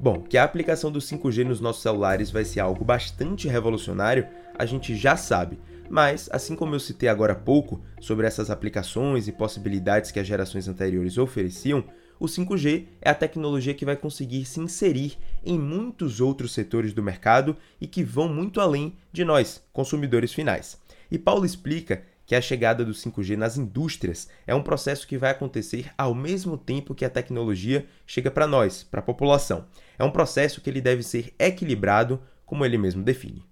Bom, 0.00 0.20
que 0.22 0.38
a 0.38 0.44
aplicação 0.44 0.92
do 0.92 1.00
5G 1.00 1.44
nos 1.44 1.60
nossos 1.60 1.82
celulares 1.82 2.30
vai 2.30 2.44
ser 2.44 2.60
algo 2.60 2.84
bastante 2.84 3.48
revolucionário, 3.48 4.28
a 4.56 4.64
gente 4.64 4.94
já 4.94 5.16
sabe. 5.16 5.58
Mas, 5.90 6.28
assim 6.30 6.54
como 6.54 6.72
eu 6.72 6.78
citei 6.78 7.08
agora 7.08 7.32
há 7.32 7.36
pouco 7.36 7.82
sobre 8.00 8.24
essas 8.24 8.48
aplicações 8.48 9.26
e 9.26 9.32
possibilidades 9.32 10.12
que 10.12 10.20
as 10.20 10.26
gerações 10.26 10.68
anteriores 10.68 11.18
ofereciam, 11.18 11.82
o 12.20 12.26
5G 12.26 12.86
é 13.00 13.10
a 13.10 13.14
tecnologia 13.14 13.74
que 13.74 13.84
vai 13.84 13.96
conseguir 13.96 14.44
se 14.44 14.60
inserir 14.60 15.18
em 15.44 15.58
muitos 15.58 16.20
outros 16.20 16.52
setores 16.52 16.92
do 16.92 17.02
mercado 17.02 17.56
e 17.80 17.86
que 17.86 18.04
vão 18.04 18.28
muito 18.28 18.60
além 18.60 18.96
de 19.12 19.24
nós, 19.24 19.64
consumidores 19.72 20.32
finais. 20.32 20.78
E 21.10 21.18
Paulo 21.18 21.44
explica 21.44 22.02
que 22.28 22.34
a 22.34 22.42
chegada 22.42 22.84
do 22.84 22.92
5G 22.92 23.36
nas 23.36 23.56
indústrias 23.56 24.28
é 24.46 24.54
um 24.54 24.62
processo 24.62 25.08
que 25.08 25.16
vai 25.16 25.30
acontecer 25.30 25.90
ao 25.96 26.14
mesmo 26.14 26.58
tempo 26.58 26.94
que 26.94 27.06
a 27.06 27.08
tecnologia 27.08 27.86
chega 28.06 28.30
para 28.30 28.46
nós, 28.46 28.84
para 28.84 29.00
a 29.00 29.02
população. 29.02 29.64
É 29.98 30.04
um 30.04 30.10
processo 30.10 30.60
que 30.60 30.68
ele 30.68 30.82
deve 30.82 31.02
ser 31.02 31.32
equilibrado, 31.38 32.20
como 32.44 32.66
ele 32.66 32.76
mesmo 32.76 33.02
define. 33.02 33.42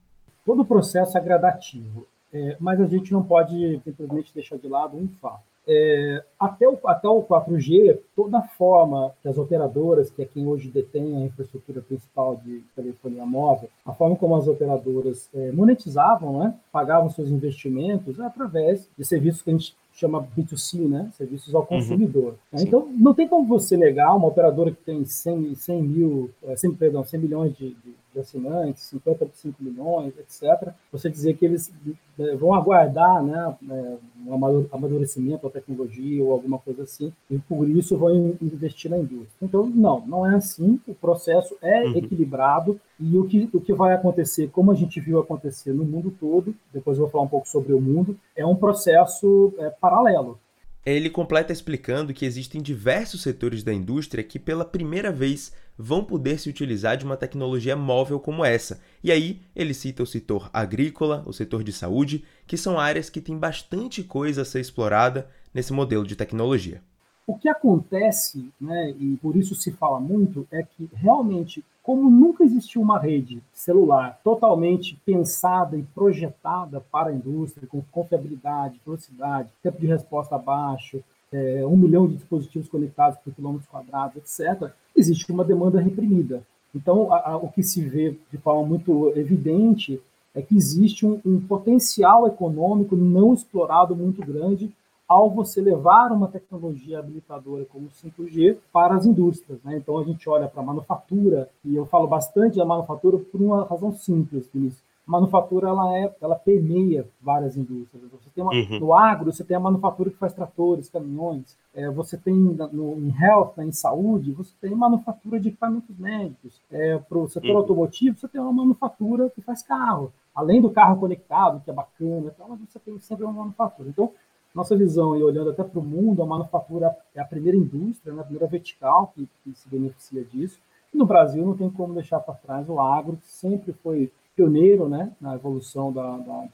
todo 0.45 0.61
o 0.61 0.67
processo 0.67 1.17
é 1.17 1.21
gradativo, 1.23 2.07
é, 2.31 2.59
mas 2.61 2.79
a 2.79 2.87
gente 2.87 3.13
não 3.15 3.23
pode 3.23 3.81
simplesmente 3.83 4.35
deixar 4.35 4.59
de 4.59 4.69
lado 4.69 4.95
um 4.95 5.09
fato. 5.09 5.56
É, 5.69 6.23
até, 6.39 6.69
o, 6.69 6.79
até 6.85 7.09
o 7.09 7.23
4G, 7.23 7.99
toda 8.15 8.39
a 8.39 8.43
forma 8.43 9.13
que 9.21 9.29
as 9.29 9.37
operadoras, 9.37 10.11
que 10.11 10.23
é 10.23 10.25
quem 10.25 10.47
hoje 10.47 10.69
detém 10.69 11.17
a 11.17 11.27
infraestrutura 11.27 11.81
principal 11.81 12.37
de 12.37 12.63
telefonia 12.75 13.27
móvel, 13.27 13.69
a 13.85 13.93
forma 13.93 14.15
como 14.15 14.37
as 14.37 14.47
operadoras 14.47 15.29
é, 15.35 15.51
monetizavam, 15.51 16.39
né, 16.39 16.55
pagavam 16.71 17.11
seus 17.11 17.31
investimentos 17.31 18.19
é 18.21 18.25
através 18.25 18.89
de 18.97 19.05
serviços 19.05 19.43
que 19.43 19.51
a 19.51 19.53
gente 19.53 19.77
chama 19.97 20.27
B2C, 20.37 20.87
né? 20.89 21.11
Serviços 21.17 21.55
ao 21.55 21.63
uhum. 21.63 21.67
consumidor. 21.67 22.35
Uhum. 22.53 22.61
Então, 22.61 22.89
não 22.93 23.15
tem 23.15 23.27
como 23.27 23.47
você 23.47 23.77
negar 23.77 24.15
uma 24.15 24.29
operadora 24.29 24.71
que 24.71 24.83
tem 24.83 25.05
100, 25.05 25.55
100 25.55 25.83
mil, 25.83 26.31
100, 26.55 26.71
é, 26.71 26.75
perdão, 26.75 27.03
100 27.03 27.21
milhões 27.21 27.57
de, 27.57 27.71
de, 27.71 27.95
de 28.17 28.21
assinantes, 28.21 28.85
55 28.85 29.63
milhões, 29.63 30.15
etc. 30.19 30.73
Você 30.91 31.11
dizer 31.11 31.37
que 31.37 31.45
eles 31.45 31.73
é, 32.19 32.35
vão 32.35 32.55
aguardar 32.55 33.23
né, 33.23 33.57
é, 33.71 33.97
um 34.27 34.35
amadurecimento 34.73 35.47
da 35.47 35.51
tecnologia 35.51 36.25
ou 36.25 36.33
alguma 36.33 36.59
coisa 36.59 36.83
assim, 36.83 37.13
e 37.31 37.39
por 37.39 37.69
isso 37.69 37.97
vão 37.97 38.35
investir 38.41 38.91
na 38.91 38.99
indústria. 38.99 39.29
Então, 39.43 39.67
não, 39.67 40.01
não 40.07 40.27
é 40.27 40.35
assim. 40.35 40.81
O 40.87 40.95
processo 40.95 41.57
é 41.63 41.85
uhum. 41.85 41.97
equilibrado 41.97 42.81
e 42.99 43.19
o 43.19 43.27
que, 43.27 43.49
o 43.53 43.61
que 43.61 43.75
vai 43.75 43.95
acontecer, 43.95 44.49
como 44.51 44.73
a 44.73 44.75
gente 44.75 44.99
viu 45.01 45.21
acontecer 45.21 45.73
no 45.73 45.85
mundo 45.85 46.13
todo, 46.19 46.55
depois 46.73 46.97
eu 46.97 47.05
vou 47.05 47.11
falar 47.11 47.25
um 47.25 47.29
pouco 47.29 47.47
sobre 47.47 47.75
o 47.75 47.81
mundo, 47.81 48.17
é 48.35 48.47
um 48.47 48.57
processo 48.57 49.53
é, 49.59 49.71
paralelo. 49.71 50.39
Ele 50.87 51.11
completa 51.11 51.53
explicando 51.53 52.15
que 52.15 52.25
existem 52.25 52.63
diversos 52.63 53.21
setores 53.21 53.65
da 53.65 53.75
indústria 53.75 54.23
que, 54.23 54.39
pela 54.39 54.65
primeira 54.65 55.11
vez, 55.11 55.53
vão 55.77 56.05
poder 56.05 56.39
se 56.39 56.49
utilizar 56.49 56.97
de 56.97 57.05
uma 57.05 57.17
tecnologia 57.17 57.75
móvel 57.75 58.21
como 58.21 58.45
essa. 58.45 58.81
E 59.03 59.11
aí, 59.11 59.41
ele 59.55 59.75
cita 59.75 60.05
o 60.05 60.07
setor 60.07 60.49
agrícola, 60.53 61.25
o 61.27 61.33
setor 61.33 61.65
de 61.65 61.73
saúde, 61.73 62.23
que 62.47 62.57
são 62.57 62.79
áreas 62.79 63.11
que 63.11 63.21
têm 63.21 63.37
bastante 63.37 64.05
coisa 64.05 64.43
a 64.43 64.45
ser 64.45 64.61
explorada 64.61 65.29
nesse 65.53 65.73
modelo 65.73 66.07
de 66.07 66.15
tecnologia. 66.15 66.81
O 67.27 67.37
que 67.37 67.49
acontece, 67.49 68.49
né, 68.61 68.95
e 69.01 69.17
por 69.17 69.35
isso 69.35 69.57
se 69.57 69.73
fala 69.73 69.99
muito, 69.99 70.47
é 70.53 70.63
que 70.63 70.89
realmente, 70.95 71.65
como 71.87 72.11
nunca 72.11 72.43
existiu 72.43 72.83
uma 72.83 72.99
rede 72.99 73.41
celular 73.53 74.19
totalmente 74.25 75.01
pensada 75.07 75.79
e 75.79 75.85
projetada 75.85 76.81
para 76.81 77.11
a 77.11 77.15
indústria, 77.15 77.69
com 77.69 77.81
confiabilidade, 77.93 78.81
velocidade, 78.85 79.49
tempo 79.63 79.79
de 79.79 79.87
resposta 79.87 80.37
baixo, 80.37 81.01
é, 81.33 81.65
um 81.65 81.77
milhão 81.77 82.09
de 82.09 82.17
dispositivos 82.17 82.69
conectados 82.69 83.21
por 83.21 83.33
quilômetros 83.33 83.69
quadrados, 83.69 84.17
etc., 84.17 84.73
existe 84.97 85.31
uma 85.31 85.45
demanda 85.45 85.81
reprimida. 85.81 86.43
Então, 86.75 87.13
a, 87.13 87.31
a, 87.31 87.37
o 87.37 87.53
que 87.53 87.63
se 87.63 87.81
vê 87.89 88.19
de 88.33 88.39
forma 88.39 88.67
muito 88.67 89.13
evidente 89.17 90.03
é 90.35 90.43
que 90.43 90.57
existe 90.57 91.07
um, 91.07 91.21
um 91.25 91.41
potencial 91.41 92.27
econômico 92.27 92.97
não 92.97 93.33
explorado 93.33 93.95
muito 93.95 94.27
grande 94.27 94.73
ao 95.09 95.31
você 95.31 95.61
levar 95.61 96.11
uma 96.13 96.29
tecnologia 96.29 96.99
habilitadora 96.99 97.65
como 97.67 97.87
o 97.87 97.91
5G 97.91 98.57
para 98.73 98.95
as 98.95 99.07
indústrias. 99.07 99.63
Né? 99.63 99.77
Então, 99.77 99.99
a 99.99 100.05
gente 100.05 100.29
olha 100.29 100.49
para 100.49 100.61
a 100.61 100.65
manufatura, 100.65 101.49
e 101.65 101.77
eu 101.77 101.87
falo 101.87 102.07
bastante 102.07 102.57
da 102.57 102.65
manufatura 102.65 103.19
por 103.19 103.41
uma 103.41 103.65
razão 103.65 103.93
simples, 103.93 104.49
Vinícius. 104.53 104.85
A 105.07 105.11
manufatura 105.13 105.69
ela, 105.69 105.97
é, 105.97 106.13
ela 106.21 106.35
permeia 106.35 107.07
várias 107.23 107.57
indústrias. 107.57 108.03
Você 108.11 108.29
tem 108.35 108.43
uma, 108.43 108.53
uhum. 108.53 108.81
No 108.81 108.93
agro, 108.93 109.33
você 109.33 109.45
tem 109.45 109.57
a 109.57 109.61
manufatura 109.61 110.11
que 110.11 110.17
faz 110.17 110.33
tratores, 110.33 110.89
caminhões. 110.89 111.57
É, 111.73 111.89
você 111.89 112.17
tem 112.17 112.35
no, 112.35 112.99
em 112.99 113.15
health, 113.23 113.53
né, 113.57 113.67
em 113.67 113.73
saúde, 113.73 114.33
você 114.33 114.53
tem 114.61 114.75
manufatura 114.75 115.39
de 115.39 115.51
equipamentos 115.51 115.97
médicos. 115.97 116.61
É, 116.73 116.99
para 116.99 117.19
o 117.19 117.29
setor 117.29 117.53
uhum. 117.53 117.59
automotivo, 117.59 118.19
você 118.19 118.27
tem 118.27 118.41
uma 118.41 118.53
manufatura 118.53 119.31
que 119.31 119.41
faz 119.41 119.63
carro. 119.63 120.13
Além 120.35 120.61
do 120.61 120.71
carro 120.71 120.99
conectado, 120.99 121.63
que 121.65 121.71
é 121.71 121.73
bacana, 121.73 122.33
então, 122.35 122.59
você 122.69 122.79
tem 122.81 122.99
sempre 122.99 123.25
uma 123.25 123.33
manufatura. 123.33 123.89
Então, 123.89 124.13
nossa 124.57 124.75
visão, 124.75 125.15
e 125.15 125.23
olhando 125.23 125.51
até 125.51 125.63
para 125.63 125.79
o 125.79 125.85
mundo, 125.85 126.23
a 126.23 126.27
manufatura 126.27 126.97
é 127.15 127.21
a 127.21 127.27
primeira 127.27 127.59
indústria, 127.59 128.15
né, 128.15 128.23
a 128.23 128.25
primeira 128.25 128.47
vertical 128.47 129.13
que, 129.15 129.29
que 129.45 129.53
se 129.55 129.69
beneficia 129.69 130.25
disso. 130.25 130.59
E 130.95 130.97
no 130.97 131.05
Brasil 131.05 131.45
não 131.45 131.55
tem 131.55 131.69
como 131.69 131.93
deixar 131.93 132.21
para 132.21 132.33
trás 132.33 132.67
o 132.67 132.81
agro, 132.81 133.19
que 133.19 133.31
sempre 133.31 133.75
foi 133.83 134.11
pioneiro 134.35 134.89
né, 134.89 135.13
na 135.21 135.35
evolução 135.35 135.93
da, 135.93 136.17
da 136.17 136.49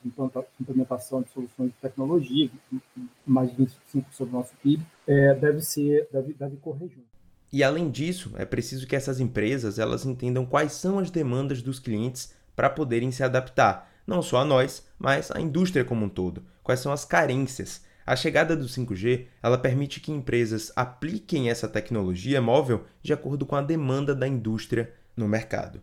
implementação 0.60 1.22
de 1.22 1.30
soluções 1.30 1.70
de 1.70 1.76
tecnologia, 1.80 2.50
mais 3.24 3.54
de 3.54 3.64
25% 3.64 4.04
do 4.18 4.26
nosso 4.26 4.52
PIB, 4.60 4.84
é, 5.06 5.34
deve, 5.34 5.60
ser, 5.60 6.08
deve, 6.12 6.32
deve 6.32 6.56
correr 6.56 6.88
junto. 6.88 7.06
E 7.52 7.62
além 7.62 7.88
disso, 7.88 8.32
é 8.36 8.44
preciso 8.44 8.84
que 8.84 8.96
essas 8.96 9.20
empresas 9.20 9.78
elas 9.78 10.04
entendam 10.04 10.44
quais 10.44 10.72
são 10.72 10.98
as 10.98 11.08
demandas 11.08 11.62
dos 11.62 11.78
clientes 11.78 12.34
para 12.56 12.68
poderem 12.68 13.12
se 13.12 13.22
adaptar, 13.22 13.92
não 14.04 14.22
só 14.22 14.38
a 14.38 14.44
nós, 14.44 14.88
mas 14.98 15.30
à 15.30 15.40
indústria 15.40 15.84
como 15.84 16.06
um 16.06 16.08
todo. 16.08 16.42
Quais 16.64 16.80
são 16.80 16.90
as 16.90 17.04
carências 17.04 17.91
a 18.06 18.16
chegada 18.16 18.56
do 18.56 18.64
5G 18.64 19.26
ela 19.42 19.58
permite 19.58 20.00
que 20.00 20.12
empresas 20.12 20.72
apliquem 20.74 21.50
essa 21.50 21.68
tecnologia 21.68 22.40
móvel 22.40 22.84
de 23.02 23.12
acordo 23.12 23.46
com 23.46 23.56
a 23.56 23.62
demanda 23.62 24.14
da 24.14 24.26
indústria 24.26 24.92
no 25.16 25.28
mercado. 25.28 25.80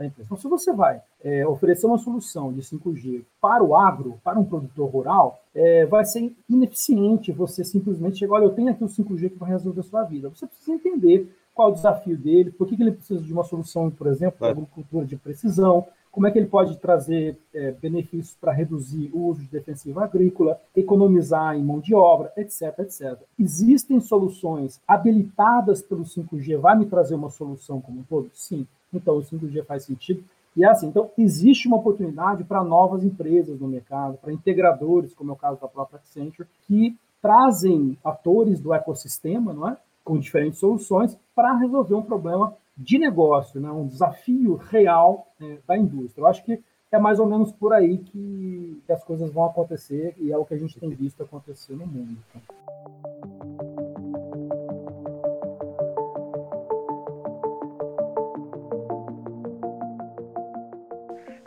Então, 0.00 0.36
se 0.36 0.48
você 0.48 0.72
vai 0.72 1.00
é, 1.22 1.46
oferecer 1.46 1.86
uma 1.86 1.98
solução 1.98 2.52
de 2.52 2.60
5G 2.62 3.24
para 3.40 3.62
o 3.62 3.76
agro, 3.76 4.20
para 4.24 4.38
um 4.38 4.44
produtor 4.44 4.90
rural, 4.90 5.40
é, 5.54 5.86
vai 5.86 6.04
ser 6.04 6.34
ineficiente 6.48 7.30
você 7.30 7.62
simplesmente 7.62 8.18
chegar, 8.18 8.34
olha, 8.34 8.44
eu 8.44 8.54
tenho 8.54 8.70
aqui 8.70 8.82
o 8.82 8.88
5G 8.88 9.30
que 9.30 9.38
vai 9.38 9.50
resolver 9.50 9.80
a 9.80 9.84
sua 9.84 10.02
vida. 10.04 10.28
Você 10.30 10.46
precisa 10.46 10.72
entender 10.72 11.30
qual 11.54 11.70
o 11.70 11.74
desafio 11.74 12.16
dele, 12.16 12.50
por 12.50 12.66
que, 12.66 12.76
que 12.76 12.82
ele 12.82 12.92
precisa 12.92 13.20
de 13.20 13.32
uma 13.32 13.44
solução, 13.44 13.90
por 13.90 14.06
exemplo, 14.06 14.38
para 14.38 14.50
agricultura 14.50 15.04
de 15.04 15.16
precisão, 15.16 15.86
como 16.12 16.26
é 16.26 16.30
que 16.30 16.38
ele 16.38 16.46
pode 16.46 16.76
trazer 16.76 17.38
é, 17.54 17.72
benefícios 17.72 18.36
para 18.38 18.52
reduzir 18.52 19.10
o 19.14 19.28
uso 19.28 19.40
de 19.40 19.48
defensivo 19.48 19.98
agrícola, 19.98 20.60
economizar 20.76 21.56
em 21.56 21.64
mão 21.64 21.80
de 21.80 21.94
obra, 21.94 22.30
etc, 22.36 22.78
etc. 22.80 23.18
Existem 23.38 23.98
soluções 23.98 24.78
habilitadas 24.86 25.80
pelo 25.80 26.04
5G, 26.04 26.58
vai 26.58 26.78
me 26.78 26.84
trazer 26.84 27.14
uma 27.14 27.30
solução 27.30 27.80
como 27.80 28.00
um 28.00 28.04
todo? 28.04 28.30
Sim. 28.34 28.66
Então, 28.92 29.16
o 29.16 29.22
5G 29.22 29.64
faz 29.64 29.84
sentido. 29.84 30.22
E 30.54 30.62
é 30.62 30.68
assim, 30.68 30.88
então, 30.88 31.10
existe 31.16 31.66
uma 31.66 31.78
oportunidade 31.78 32.44
para 32.44 32.62
novas 32.62 33.02
empresas 33.02 33.58
no 33.58 33.66
mercado, 33.66 34.18
para 34.18 34.34
integradores, 34.34 35.14
como 35.14 35.30
é 35.30 35.32
o 35.32 35.36
caso 35.36 35.58
da 35.58 35.66
própria 35.66 35.96
Accenture, 35.96 36.46
que 36.66 36.94
trazem 37.22 37.96
atores 38.04 38.60
do 38.60 38.74
ecossistema, 38.74 39.54
não 39.54 39.66
é? 39.66 39.78
com 40.04 40.18
diferentes 40.18 40.58
soluções, 40.58 41.16
para 41.34 41.56
resolver 41.56 41.94
um 41.94 42.02
problema 42.02 42.54
de 42.76 42.98
negócio, 42.98 43.60
né? 43.60 43.70
um 43.70 43.86
desafio 43.86 44.56
real 44.56 45.26
é, 45.40 45.58
da 45.66 45.76
indústria. 45.76 46.22
Eu 46.22 46.26
acho 46.26 46.44
que 46.44 46.62
é 46.90 46.98
mais 46.98 47.18
ou 47.18 47.26
menos 47.26 47.50
por 47.52 47.72
aí 47.72 47.98
que, 47.98 48.82
as 48.88 49.02
coisas 49.02 49.32
vão 49.32 49.46
acontecer 49.46 50.14
e 50.18 50.30
é 50.30 50.36
o 50.36 50.44
que 50.44 50.52
a 50.52 50.58
gente 50.58 50.78
tem 50.78 50.90
visto 50.90 51.22
acontecer 51.22 51.74
no 51.74 51.86
mundo. 51.86 52.18
Tá? 52.32 52.40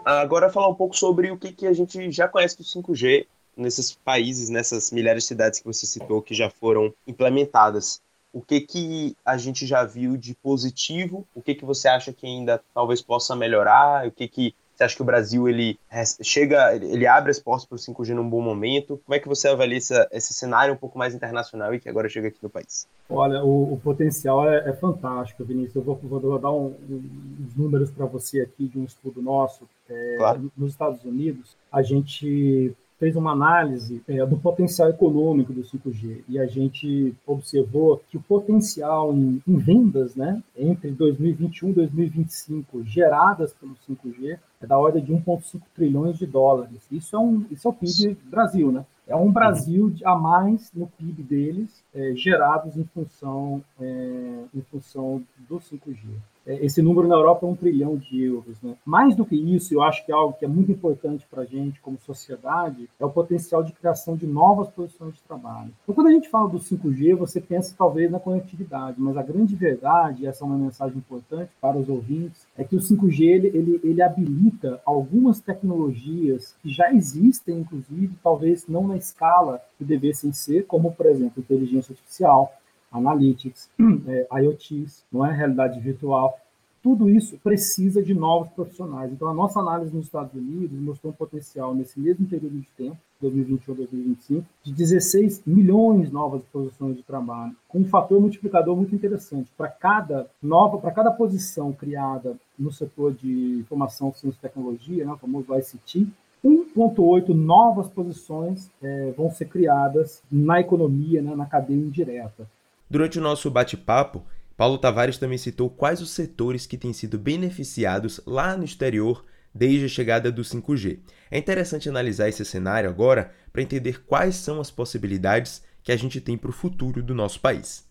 Agora 0.03 0.51
falar 0.51 0.67
um 0.67 0.75
pouco 0.75 0.95
sobre 0.95 1.31
o 1.31 1.37
que, 1.37 1.51
que 1.51 1.67
a 1.67 1.73
gente 1.73 2.11
já 2.11 2.27
conhece 2.27 2.57
do 2.57 2.63
5G 2.63 3.27
nesses 3.55 3.93
países, 3.93 4.49
nessas 4.49 4.91
milhares 4.91 5.23
de 5.23 5.27
cidades 5.29 5.59
que 5.59 5.65
você 5.65 5.85
citou 5.85 6.21
que 6.21 6.33
já 6.33 6.49
foram 6.49 6.93
implementadas 7.07 8.01
o 8.35 8.41
que 8.41 8.59
que 8.59 9.15
a 9.25 9.37
gente 9.37 9.65
já 9.65 9.85
viu 9.85 10.17
de 10.17 10.35
positivo, 10.35 11.25
o 11.33 11.41
que 11.41 11.55
que 11.55 11.63
você 11.63 11.87
acha 11.87 12.11
que 12.11 12.27
ainda 12.27 12.61
talvez 12.73 13.01
possa 13.01 13.33
melhorar, 13.33 14.05
o 14.05 14.11
que 14.11 14.27
que 14.27 14.53
você 14.75 14.83
acha 14.83 14.95
que 14.97 15.01
o 15.01 15.05
Brasil 15.05 15.47
ele 15.47 15.79
chega, 16.21 16.75
ele 16.75 17.07
abre 17.07 17.31
as 17.31 17.39
portas 17.39 17.65
para 17.65 17.75
o 17.75 17.79
5G 17.79 18.13
num 18.13 18.29
bom 18.29 18.41
momento? 18.41 18.99
Como 19.05 19.15
é 19.15 19.19
que 19.19 19.27
você 19.29 19.47
avalia 19.47 19.77
essa, 19.77 20.05
esse 20.11 20.33
cenário 20.33 20.73
um 20.73 20.77
pouco 20.77 20.97
mais 20.97 21.15
internacional 21.15 21.73
e 21.73 21.79
que 21.79 21.87
agora 21.87 22.09
chega 22.09 22.27
aqui 22.27 22.39
no 22.43 22.49
país? 22.49 22.85
Olha, 23.09 23.41
o, 23.41 23.75
o 23.75 23.79
potencial 23.81 24.49
é, 24.49 24.69
é, 24.69 24.73
fantástico, 24.73 25.45
Vinícius. 25.45 25.77
Eu 25.77 25.81
vou, 25.81 25.95
vou 25.95 26.37
dar 26.37 26.51
um, 26.51 26.75
um, 26.89 27.09
uns 27.39 27.55
números 27.55 27.89
para 27.89 28.05
você 28.05 28.41
aqui 28.41 28.67
de 28.67 28.77
um 28.77 28.83
estudo 28.83 29.21
nosso. 29.21 29.63
É, 29.89 30.15
claro. 30.17 30.51
Nos 30.57 30.71
Estados 30.71 31.01
Unidos, 31.05 31.55
a 31.71 31.81
gente 31.81 32.75
fez 33.05 33.15
uma 33.15 33.33
análise 33.33 34.01
é, 34.07 34.25
do 34.25 34.35
potencial 34.35 34.89
econômico 34.89 35.53
do 35.53 35.61
5G 35.61 36.23
e 36.27 36.39
a 36.39 36.47
gente 36.47 37.13
observou 37.27 38.01
que 38.09 38.17
o 38.17 38.19
potencial 38.19 39.13
em, 39.13 39.39
em, 39.47 39.57
vendas, 39.57 40.15
né, 40.15 40.41
entre 40.57 40.89
2021 40.89 41.69
e 41.69 41.73
2025 41.73 42.83
geradas 42.83 43.53
pelo 43.53 43.75
5G 43.87 44.39
é 44.59 44.65
da 44.65 44.79
ordem 44.79 45.03
de 45.03 45.13
1,5 45.13 45.61
trilhões 45.75 46.17
de 46.17 46.25
dólares. 46.25 46.87
Isso 46.91 47.15
é 47.15 47.19
um, 47.19 47.45
isso 47.51 47.67
é 47.67 47.69
o 47.69 47.73
PIB 47.73 48.17
Brasil, 48.23 48.71
né? 48.71 48.83
É 49.07 49.15
um 49.15 49.31
Brasil 49.31 49.93
a 50.03 50.15
mais 50.15 50.71
no 50.73 50.87
PIB 50.87 51.21
deles 51.21 51.83
é, 51.93 52.15
gerados 52.15 52.75
em 52.75 52.85
função, 52.85 53.63
é, 53.79 54.45
em 54.51 54.61
função 54.61 55.21
do 55.47 55.57
5G. 55.57 56.07
É, 56.45 56.63
esse 56.65 56.81
número 56.81 57.07
na 57.07 57.15
Europa 57.15 57.45
é 57.45 57.49
um 57.49 57.55
trilhão 57.55 57.97
de 57.97 58.23
euros. 58.23 58.61
Né? 58.61 58.75
Mais 58.85 59.15
do 59.15 59.25
que 59.25 59.35
isso, 59.35 59.73
eu 59.73 59.81
acho 59.81 60.05
que 60.05 60.11
é 60.11 60.15
algo 60.15 60.37
que 60.37 60.45
é 60.45 60.47
muito 60.47 60.71
importante 60.71 61.25
para 61.29 61.43
a 61.43 61.45
gente 61.45 61.81
como 61.81 61.97
sociedade 61.99 62.89
é 62.99 63.05
o 63.05 63.09
potencial 63.09 63.63
de 63.63 63.71
criação 63.71 64.15
de 64.15 64.27
novas 64.27 64.69
posições 64.69 65.15
de 65.15 65.21
trabalho. 65.21 65.71
Então, 65.83 65.95
quando 65.95 66.07
a 66.07 66.11
gente 66.11 66.29
fala 66.29 66.49
do 66.49 66.59
5G, 66.59 67.15
você 67.15 67.41
pensa 67.41 67.75
talvez 67.77 68.11
na 68.11 68.19
conectividade, 68.19 68.99
mas 68.99 69.17
a 69.17 69.23
grande 69.23 69.55
verdade, 69.55 70.23
e 70.23 70.27
essa 70.27 70.43
é 70.43 70.47
uma 70.47 70.57
mensagem 70.57 70.97
importante 70.97 71.51
para 71.59 71.77
os 71.77 71.89
ouvintes, 71.89 72.45
é 72.57 72.63
que 72.63 72.75
o 72.75 72.79
5G 72.79 73.21
ele, 73.21 73.47
ele, 73.47 73.79
ele 73.83 74.01
habilita 74.01 74.81
algumas 74.85 75.39
tecnologias 75.39 76.55
que 76.61 76.69
já 76.69 76.93
existem, 76.93 77.59
inclusive, 77.59 78.15
talvez 78.23 78.67
não 78.67 78.87
na 78.87 78.97
escala 78.97 79.61
que 79.77 79.83
devessem 79.83 80.31
ser, 80.31 80.65
como, 80.65 80.91
por 80.91 81.05
exemplo, 81.05 81.41
inteligência 81.41 81.93
artificial, 81.93 82.53
analytics, 82.97 83.69
é, 84.07 84.27
IoTs, 84.41 85.03
não 85.11 85.25
é 85.25 85.33
realidade 85.33 85.79
virtual. 85.79 86.39
Tudo 86.81 87.09
isso 87.09 87.37
precisa 87.43 88.03
de 88.03 88.13
novos 88.13 88.49
profissionais. 88.49 89.11
Então, 89.11 89.27
a 89.27 89.33
nossa 89.33 89.59
análise 89.59 89.95
nos 89.95 90.05
Estados 90.05 90.33
Unidos 90.35 90.79
mostrou 90.79 91.11
um 91.11 91.15
potencial 91.15 91.73
nesse 91.73 91.99
mesmo 91.99 92.27
período 92.27 92.59
de 92.59 92.67
tempo, 92.77 92.97
2021 93.19 93.73
2025, 93.73 94.45
de 94.63 94.71
16 94.71 95.41
milhões 95.47 96.07
de 96.07 96.13
novas 96.13 96.43
posições 96.53 96.95
de 96.95 97.01
trabalho, 97.01 97.55
com 97.67 97.79
um 97.79 97.85
fator 97.85 98.21
multiplicador 98.21 98.75
muito 98.75 98.93
interessante. 98.93 99.49
Para 99.57 99.67
cada 99.67 100.27
nova, 100.41 100.77
para 100.77 100.91
cada 100.91 101.09
posição 101.09 101.73
criada 101.73 102.37
no 102.57 102.71
setor 102.71 103.13
de 103.13 103.57
informação, 103.59 104.13
ciência 104.13 104.37
e 104.37 104.41
tecnologia, 104.41 105.05
né, 105.05 105.11
o 105.11 105.17
famoso 105.17 105.55
ICT, 105.55 106.07
1,8 106.45 107.29
novas 107.29 107.89
posições 107.89 108.69
é, 108.79 109.11
vão 109.17 109.31
ser 109.31 109.45
criadas 109.45 110.21
na 110.31 110.61
economia, 110.61 111.19
né, 111.19 111.35
na 111.35 111.47
cadeia 111.47 111.75
indireta. 111.75 112.47
Durante 112.89 113.19
o 113.19 113.21
nosso 113.21 113.49
bate-papo, 113.49 114.23
Paulo 114.55 114.77
Tavares 114.77 115.17
também 115.17 115.37
citou 115.37 115.69
quais 115.69 116.01
os 116.01 116.11
setores 116.11 116.65
que 116.65 116.77
têm 116.77 116.93
sido 116.93 117.17
beneficiados 117.17 118.21
lá 118.25 118.55
no 118.55 118.63
exterior 118.63 119.25
desde 119.53 119.85
a 119.85 119.89
chegada 119.89 120.31
do 120.31 120.41
5G. 120.41 120.99
É 121.31 121.37
interessante 121.37 121.89
analisar 121.89 122.27
esse 122.27 122.43
cenário 122.45 122.89
agora 122.89 123.31
para 123.51 123.61
entender 123.61 124.03
quais 124.05 124.35
são 124.35 124.59
as 124.59 124.69
possibilidades 124.69 125.63
que 125.81 125.91
a 125.91 125.97
gente 125.97 126.19
tem 126.19 126.37
para 126.37 126.49
o 126.49 126.53
futuro 126.53 127.01
do 127.01 127.15
nosso 127.15 127.39
país. 127.39 127.87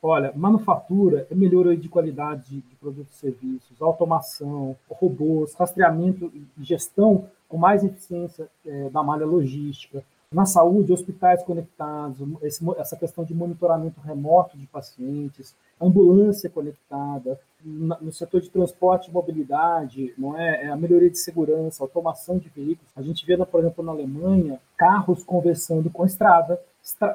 Olha, 0.00 0.32
manufatura 0.36 1.26
é 1.30 1.34
melhoria 1.34 1.76
de 1.76 1.88
qualidade 1.88 2.60
de, 2.60 2.76
produtos 2.76 3.14
e 3.14 3.18
serviços, 3.18 3.82
automação, 3.82 4.76
robôs, 4.88 5.54
rastreamento 5.54 6.30
e 6.34 6.64
gestão 6.64 7.28
com 7.48 7.56
mais 7.56 7.82
eficiência 7.82 8.48
é, 8.64 8.90
da 8.90 9.02
malha 9.02 9.26
logística, 9.26 10.04
na 10.32 10.44
saúde, 10.44 10.92
hospitais 10.92 11.42
conectados, 11.42 12.18
esse, 12.42 12.62
essa 12.76 12.96
questão 12.96 13.24
de 13.24 13.34
monitoramento 13.34 14.00
remoto 14.00 14.58
de 14.58 14.66
pacientes, 14.66 15.54
ambulância 15.80 16.50
conectada, 16.50 17.40
no 17.64 18.12
setor 18.12 18.40
de 18.40 18.50
transporte 18.50 19.08
e 19.08 19.12
mobilidade, 19.12 20.14
não 20.18 20.38
é? 20.38 20.66
é? 20.66 20.68
a 20.68 20.76
melhoria 20.76 21.10
de 21.10 21.18
segurança, 21.18 21.82
automação 21.82 22.38
de 22.38 22.48
veículos. 22.48 22.92
A 22.94 23.02
gente 23.02 23.24
vê, 23.24 23.36
por 23.38 23.60
exemplo, 23.60 23.82
na 23.82 23.92
Alemanha, 23.92 24.60
carros 24.76 25.24
conversando 25.24 25.90
com 25.90 26.02
a 26.02 26.06
estrada, 26.06 26.60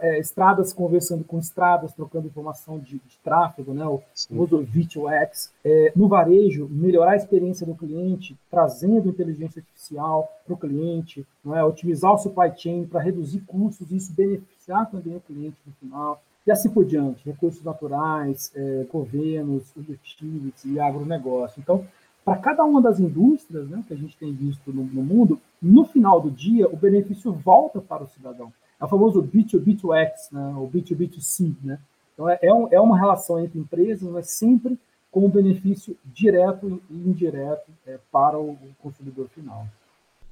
é, 0.02 0.20
estradas 0.20 0.74
conversando 0.74 1.24
com 1.24 1.40
estradas, 1.40 1.94
trocando 1.94 2.28
informação 2.28 2.80
de, 2.80 3.00
de 3.00 3.18
tráfego, 3.24 3.74
né, 3.74 3.86
o 3.86 4.02
uso 4.32 4.60
V2X. 4.64 5.52
É, 5.64 5.92
no 5.96 6.08
varejo, 6.08 6.68
melhorar 6.70 7.12
a 7.12 7.16
experiência 7.16 7.66
do 7.66 7.76
cliente, 7.76 8.38
trazendo 8.50 9.10
inteligência 9.10 9.60
artificial 9.60 10.30
para 10.46 10.54
o 10.54 10.58
cliente, 10.58 11.26
não 11.44 11.56
é, 11.56 11.64
otimizar 11.64 12.14
o 12.14 12.18
supply 12.18 12.52
chain 12.56 12.86
para 12.86 13.02
reduzir 13.02 13.42
custos 13.42 13.92
e 13.92 13.98
isso 13.98 14.14
beneficiar 14.14 14.90
também 14.90 15.16
o 15.16 15.22
cliente 15.22 15.58
no 15.66 15.74
final. 15.74 16.22
E 16.46 16.52
assim 16.52 16.70
por 16.70 16.84
diante, 16.84 17.26
recursos 17.26 17.64
naturais, 17.64 18.52
é, 18.56 18.86
governos, 18.92 19.64
utilities 19.78 20.66
e 20.66 20.80
agronegócio. 20.80 21.62
Então, 21.62 21.86
para 22.26 22.38
cada 22.38 22.64
uma 22.64 22.82
das 22.82 23.00
indústrias 23.00 23.68
né, 23.70 23.84
que 23.88 23.94
a 23.94 23.98
gente 23.98 24.18
tem 24.18 24.34
visto 24.34 24.72
no, 24.72 24.84
no 24.84 25.04
mundo, 25.04 25.40
no 25.62 25.86
final 25.86 26.22
do 26.22 26.32
dia, 26.32 26.68
o 26.68 26.76
benefício 26.76 27.32
volta 27.32 27.82
para 27.82 28.04
o 28.04 28.08
cidadão. 28.08 28.52
É 28.80 28.86
o 28.86 28.88
famoso 28.88 29.24
B2B2X, 29.24 30.32
né, 30.32 30.54
ou 30.58 30.70
B2B2C. 30.70 31.56
Né? 31.64 31.80
Então, 32.14 32.30
é, 32.30 32.40
é, 32.42 32.54
um, 32.54 32.68
é 32.72 32.80
uma 32.80 32.98
relação 32.98 33.40
entre 33.40 33.60
empresas, 33.60 34.08
mas 34.10 34.30
sempre 34.30 34.78
com 35.12 35.30
benefício 35.30 35.96
direto 36.04 36.82
e 36.90 36.96
indireto 36.96 37.72
é, 37.86 38.00
para 38.12 38.38
o 38.40 38.58
consumidor 38.82 39.30
final. 39.30 39.68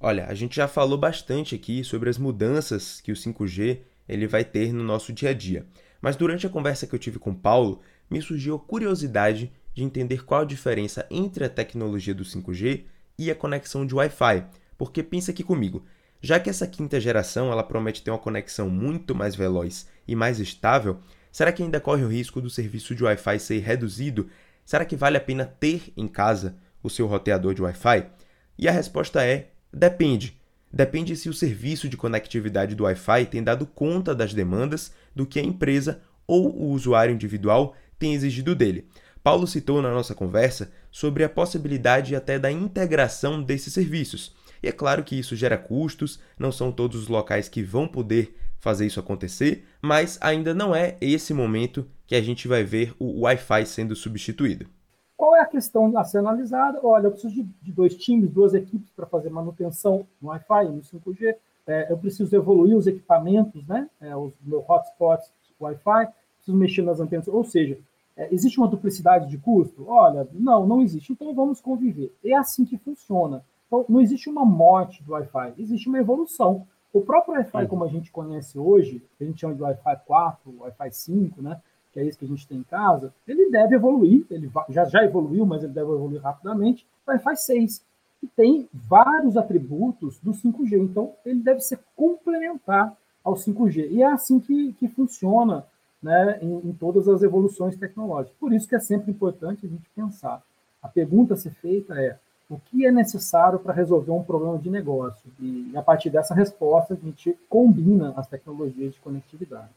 Olha, 0.00 0.26
a 0.26 0.34
gente 0.34 0.56
já 0.56 0.66
falou 0.66 0.98
bastante 0.98 1.54
aqui 1.54 1.84
sobre 1.84 2.10
as 2.10 2.18
mudanças 2.18 3.00
que 3.00 3.12
o 3.12 3.14
5G 3.14 3.80
ele 4.08 4.26
vai 4.26 4.44
ter 4.44 4.72
no 4.72 4.82
nosso 4.82 5.12
dia 5.12 5.30
a 5.30 5.34
dia. 5.34 5.64
Mas 6.00 6.16
durante 6.16 6.44
a 6.44 6.50
conversa 6.50 6.86
que 6.86 6.94
eu 6.94 6.98
tive 6.98 7.20
com 7.20 7.32
Paulo, 7.32 7.82
me 8.10 8.20
surgiu 8.20 8.56
a 8.56 8.58
curiosidade 8.58 9.52
de 9.72 9.84
entender 9.84 10.24
qual 10.24 10.40
a 10.40 10.46
diferença 10.46 11.06
entre 11.08 11.44
a 11.44 11.50
tecnologia 11.50 12.14
do 12.14 12.24
5G 12.24 12.84
e 13.16 13.30
a 13.30 13.34
conexão 13.34 13.86
de 13.86 13.94
Wi-Fi. 13.94 14.44
Porque 14.76 15.02
pensa 15.02 15.30
aqui 15.30 15.44
comigo, 15.44 15.84
já 16.20 16.40
que 16.40 16.50
essa 16.50 16.66
quinta 16.66 16.98
geração 16.98 17.52
ela 17.52 17.62
promete 17.62 18.02
ter 18.02 18.10
uma 18.10 18.18
conexão 18.18 18.68
muito 18.68 19.14
mais 19.14 19.36
veloz 19.36 19.86
e 20.08 20.16
mais 20.16 20.40
estável, 20.40 20.98
será 21.30 21.52
que 21.52 21.62
ainda 21.62 21.80
corre 21.80 22.04
o 22.04 22.08
risco 22.08 22.40
do 22.40 22.50
serviço 22.50 22.94
de 22.94 23.04
Wi-Fi 23.04 23.38
ser 23.38 23.60
reduzido? 23.60 24.28
Será 24.64 24.84
que 24.84 24.96
vale 24.96 25.16
a 25.16 25.20
pena 25.20 25.44
ter 25.44 25.92
em 25.96 26.06
casa 26.06 26.56
o 26.82 26.90
seu 26.90 27.06
roteador 27.06 27.54
de 27.54 27.62
Wi-Fi? 27.62 28.06
E 28.58 28.68
a 28.68 28.72
resposta 28.72 29.24
é: 29.24 29.50
depende. 29.72 30.38
Depende 30.72 31.16
se 31.16 31.28
o 31.28 31.34
serviço 31.34 31.88
de 31.88 31.96
conectividade 31.96 32.74
do 32.74 32.84
Wi-Fi 32.84 33.26
tem 33.26 33.42
dado 33.42 33.66
conta 33.66 34.14
das 34.14 34.32
demandas 34.32 34.92
do 35.14 35.26
que 35.26 35.40
a 35.40 35.42
empresa 35.42 36.00
ou 36.26 36.54
o 36.54 36.68
usuário 36.70 37.12
individual 37.12 37.74
tem 37.98 38.14
exigido 38.14 38.54
dele. 38.54 38.86
Paulo 39.22 39.46
citou 39.46 39.82
na 39.82 39.92
nossa 39.92 40.14
conversa 40.14 40.70
sobre 40.90 41.24
a 41.24 41.28
possibilidade 41.28 42.14
até 42.14 42.38
da 42.38 42.50
integração 42.50 43.42
desses 43.42 43.74
serviços. 43.74 44.34
E 44.62 44.68
é 44.68 44.72
claro 44.72 45.02
que 45.02 45.18
isso 45.18 45.34
gera 45.34 45.58
custos, 45.58 46.20
não 46.38 46.52
são 46.52 46.70
todos 46.70 47.02
os 47.02 47.08
locais 47.08 47.48
que 47.48 47.62
vão 47.62 47.88
poder 47.88 48.36
fazer 48.60 48.86
isso 48.86 49.00
acontecer, 49.00 49.64
mas 49.82 50.18
ainda 50.20 50.54
não 50.54 50.74
é 50.74 50.96
esse 51.00 51.34
momento 51.34 51.86
que 52.06 52.14
a 52.14 52.20
gente 52.20 52.46
vai 52.46 52.62
ver 52.62 52.94
o 52.98 53.22
Wi-Fi 53.22 53.66
sendo 53.66 53.96
substituído. 53.96 54.66
Qual 55.16 55.36
é 55.36 55.40
a 55.40 55.46
questão 55.46 55.96
a 55.98 56.04
ser 56.04 56.18
analisada? 56.18 56.80
Olha, 56.82 57.06
eu 57.06 57.10
preciso 57.10 57.34
de, 57.34 57.42
de 57.42 57.72
dois 57.72 57.96
times, 57.96 58.30
duas 58.30 58.54
equipes 58.54 58.90
para 58.94 59.06
fazer 59.06 59.30
manutenção 59.30 60.06
no 60.20 60.28
Wi-Fi, 60.28 60.68
no 60.68 60.82
5G. 60.82 61.34
É, 61.66 61.92
eu 61.92 61.98
preciso 61.98 62.34
evoluir 62.34 62.76
os 62.76 62.86
equipamentos, 62.86 63.66
né? 63.66 63.88
É, 64.00 64.16
os 64.16 64.32
meus 64.42 64.64
hotspots 64.66 65.30
Wi-Fi, 65.60 66.08
preciso 66.36 66.56
mexer 66.56 66.82
nas 66.82 67.00
antenas. 67.00 67.28
Ou 67.28 67.44
seja, 67.44 67.78
é, 68.16 68.32
existe 68.32 68.58
uma 68.58 68.68
duplicidade 68.68 69.28
de 69.28 69.38
custo? 69.38 69.86
Olha, 69.86 70.26
não, 70.32 70.66
não 70.66 70.82
existe. 70.82 71.12
Então 71.12 71.34
vamos 71.34 71.60
conviver. 71.60 72.12
É 72.24 72.34
assim 72.34 72.64
que 72.64 72.78
funciona. 72.78 73.44
Então, 73.66 73.84
não 73.88 74.00
existe 74.00 74.28
uma 74.28 74.44
morte 74.44 75.02
do 75.04 75.12
Wi-Fi, 75.12 75.54
existe 75.58 75.88
uma 75.88 75.98
evolução. 75.98 76.66
O 76.92 77.00
próprio 77.00 77.34
Wi-Fi, 77.34 77.66
como 77.68 77.84
a 77.84 77.88
gente 77.88 78.10
conhece 78.10 78.58
hoje, 78.58 79.02
que 79.16 79.24
a 79.24 79.26
gente 79.26 79.40
chama 79.40 79.54
de 79.54 79.62
Wi-Fi 79.62 79.96
4, 80.06 80.54
Wi-Fi 80.58 80.92
5, 80.92 81.42
né? 81.42 81.60
Que 81.92 82.00
é 82.00 82.04
isso 82.04 82.18
que 82.18 82.24
a 82.24 82.28
gente 82.28 82.46
tem 82.46 82.58
em 82.58 82.64
casa, 82.64 83.12
ele 83.26 83.50
deve 83.50 83.74
evoluir, 83.74 84.24
ele 84.30 84.50
já, 84.68 84.84
já 84.84 85.04
evoluiu, 85.04 85.44
mas 85.44 85.62
ele 85.62 85.72
deve 85.72 85.90
evoluir 85.90 86.20
rapidamente, 86.20 86.86
Wi-Fi 87.06 87.36
6, 87.36 87.84
que 88.20 88.26
tem 88.28 88.68
vários 88.72 89.36
atributos 89.36 90.18
do 90.20 90.32
5G. 90.32 90.78
Então, 90.78 91.14
ele 91.24 91.40
deve 91.40 91.60
ser 91.60 91.80
complementar 91.96 92.96
ao 93.24 93.34
5G. 93.34 93.88
E 93.90 94.02
é 94.02 94.06
assim 94.06 94.38
que, 94.38 94.72
que 94.74 94.88
funciona 94.88 95.64
né, 96.02 96.38
em, 96.42 96.68
em 96.68 96.72
todas 96.72 97.08
as 97.08 97.22
evoluções 97.22 97.76
tecnológicas. 97.76 98.36
Por 98.38 98.52
isso 98.52 98.68
que 98.68 98.74
é 98.74 98.80
sempre 98.80 99.10
importante 99.10 99.66
a 99.66 99.68
gente 99.68 99.88
pensar. 99.94 100.42
A 100.82 100.88
pergunta 100.88 101.34
a 101.34 101.36
ser 101.36 101.52
feita 101.54 101.94
é: 101.94 102.18
o 102.50 102.58
que 102.58 102.84
é 102.84 102.90
necessário 102.90 103.60
para 103.60 103.72
resolver 103.72 104.10
um 104.10 104.24
problema 104.24 104.58
de 104.58 104.68
negócio. 104.68 105.22
E, 105.38 105.70
a 105.76 105.80
partir 105.80 106.10
dessa 106.10 106.34
resposta, 106.34 106.94
a 106.94 106.96
gente 106.96 107.38
combina 107.48 108.12
as 108.16 108.26
tecnologias 108.26 108.92
de 108.92 109.00
conectividade. 109.00 109.70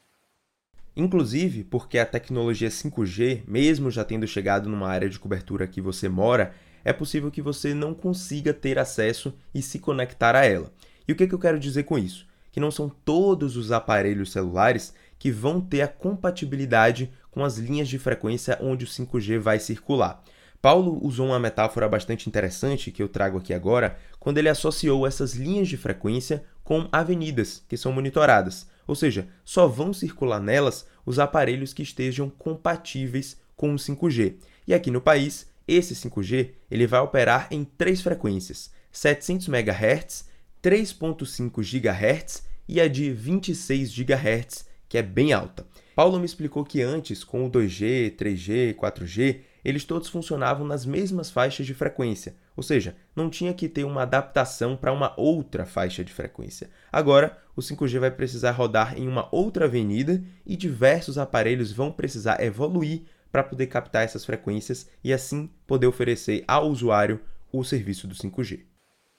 Inclusive, 0.95 1.63
porque 1.63 1.99
a 1.99 2.05
tecnologia 2.05 2.69
5G, 2.69 3.43
mesmo 3.47 3.91
já 3.91 4.03
tendo 4.03 4.27
chegado 4.27 4.67
numa 4.67 4.89
área 4.89 5.07
de 5.07 5.19
cobertura 5.19 5.67
que 5.67 5.79
você 5.79 6.09
mora, 6.09 6.53
é 6.83 6.91
possível 6.91 7.29
que 7.29 7.41
você 7.41 7.75
não 7.75 7.93
consiga 7.93 8.53
ter 8.53 8.79
acesso 8.79 9.33
e 9.53 9.61
se 9.61 9.77
conectar 9.77 10.35
a 10.35 10.43
ela. 10.43 10.71
E 11.07 11.11
o 11.11 11.15
que, 11.15 11.27
que 11.27 11.33
eu 11.33 11.39
quero 11.39 11.59
dizer 11.59 11.83
com 11.83 11.97
isso? 11.97 12.27
Que 12.51 12.59
não 12.59 12.71
são 12.71 12.89
todos 12.89 13.55
os 13.55 13.71
aparelhos 13.71 14.31
celulares 14.31 14.93
que 15.19 15.31
vão 15.31 15.61
ter 15.61 15.81
a 15.81 15.87
compatibilidade 15.87 17.11
com 17.29 17.43
as 17.43 17.57
linhas 17.57 17.87
de 17.87 17.99
frequência 17.99 18.57
onde 18.61 18.83
o 18.83 18.87
5G 18.87 19.39
vai 19.39 19.59
circular. 19.59 20.23
Paulo 20.63 20.97
usou 21.05 21.27
uma 21.27 21.39
metáfora 21.41 21.89
bastante 21.89 22.29
interessante 22.29 22.89
que 22.89 23.03
eu 23.03 23.09
trago 23.09 23.37
aqui 23.37 23.53
agora, 23.53 23.97
quando 24.17 24.37
ele 24.37 24.47
associou 24.47 25.05
essas 25.05 25.33
linhas 25.33 25.67
de 25.67 25.75
frequência 25.75 26.41
com 26.63 26.87
avenidas 26.89 27.61
que 27.67 27.75
são 27.75 27.91
monitoradas, 27.91 28.65
ou 28.87 28.95
seja, 28.95 29.27
só 29.43 29.67
vão 29.67 29.91
circular 29.91 30.39
nelas 30.39 30.87
os 31.05 31.19
aparelhos 31.19 31.73
que 31.73 31.83
estejam 31.83 32.29
compatíveis 32.29 33.35
com 33.57 33.73
o 33.73 33.75
5G. 33.75 34.35
E 34.65 34.73
aqui 34.73 34.89
no 34.89 35.01
país, 35.01 35.51
esse 35.67 35.93
5G 35.95 36.51
ele 36.71 36.87
vai 36.87 37.01
operar 37.01 37.49
em 37.51 37.65
três 37.65 38.01
frequências: 38.01 38.71
700 38.89 39.49
MHz, 39.49 40.29
3.5 40.63 41.61
GHz 41.61 42.47
e 42.69 42.79
a 42.79 42.87
de 42.87 43.11
26 43.11 43.93
GHz, 43.93 44.65
que 44.87 44.97
é 44.97 45.01
bem 45.01 45.33
alta. 45.33 45.67
Paulo 45.93 46.17
me 46.17 46.25
explicou 46.25 46.63
que 46.63 46.81
antes, 46.81 47.21
com 47.21 47.45
o 47.45 47.51
2G, 47.51 48.15
3G, 48.15 48.73
4G, 48.75 49.41
eles 49.63 49.85
todos 49.85 50.09
funcionavam 50.09 50.65
nas 50.65 50.85
mesmas 50.85 51.31
faixas 51.31 51.65
de 51.65 51.73
frequência, 51.73 52.35
ou 52.55 52.63
seja, 52.63 52.95
não 53.15 53.29
tinha 53.29 53.53
que 53.53 53.69
ter 53.69 53.83
uma 53.83 54.03
adaptação 54.03 54.75
para 54.75 54.91
uma 54.91 55.13
outra 55.17 55.65
faixa 55.65 56.03
de 56.03 56.11
frequência. 56.13 56.69
Agora, 56.91 57.37
o 57.55 57.61
5G 57.61 57.99
vai 57.99 58.11
precisar 58.11 58.51
rodar 58.51 58.97
em 58.97 59.07
uma 59.07 59.27
outra 59.31 59.65
avenida 59.65 60.23
e 60.45 60.55
diversos 60.55 61.17
aparelhos 61.17 61.71
vão 61.71 61.91
precisar 61.91 62.41
evoluir 62.41 63.03
para 63.31 63.43
poder 63.43 63.67
captar 63.67 64.03
essas 64.03 64.23
frequências 64.23 64.89
e 65.03 65.11
assim 65.11 65.49
poder 65.65 65.87
oferecer 65.87 66.43
ao 66.47 66.69
usuário 66.69 67.19
o 67.51 67.63
serviço 67.63 68.07
do 68.07 68.13
5G. 68.13 68.61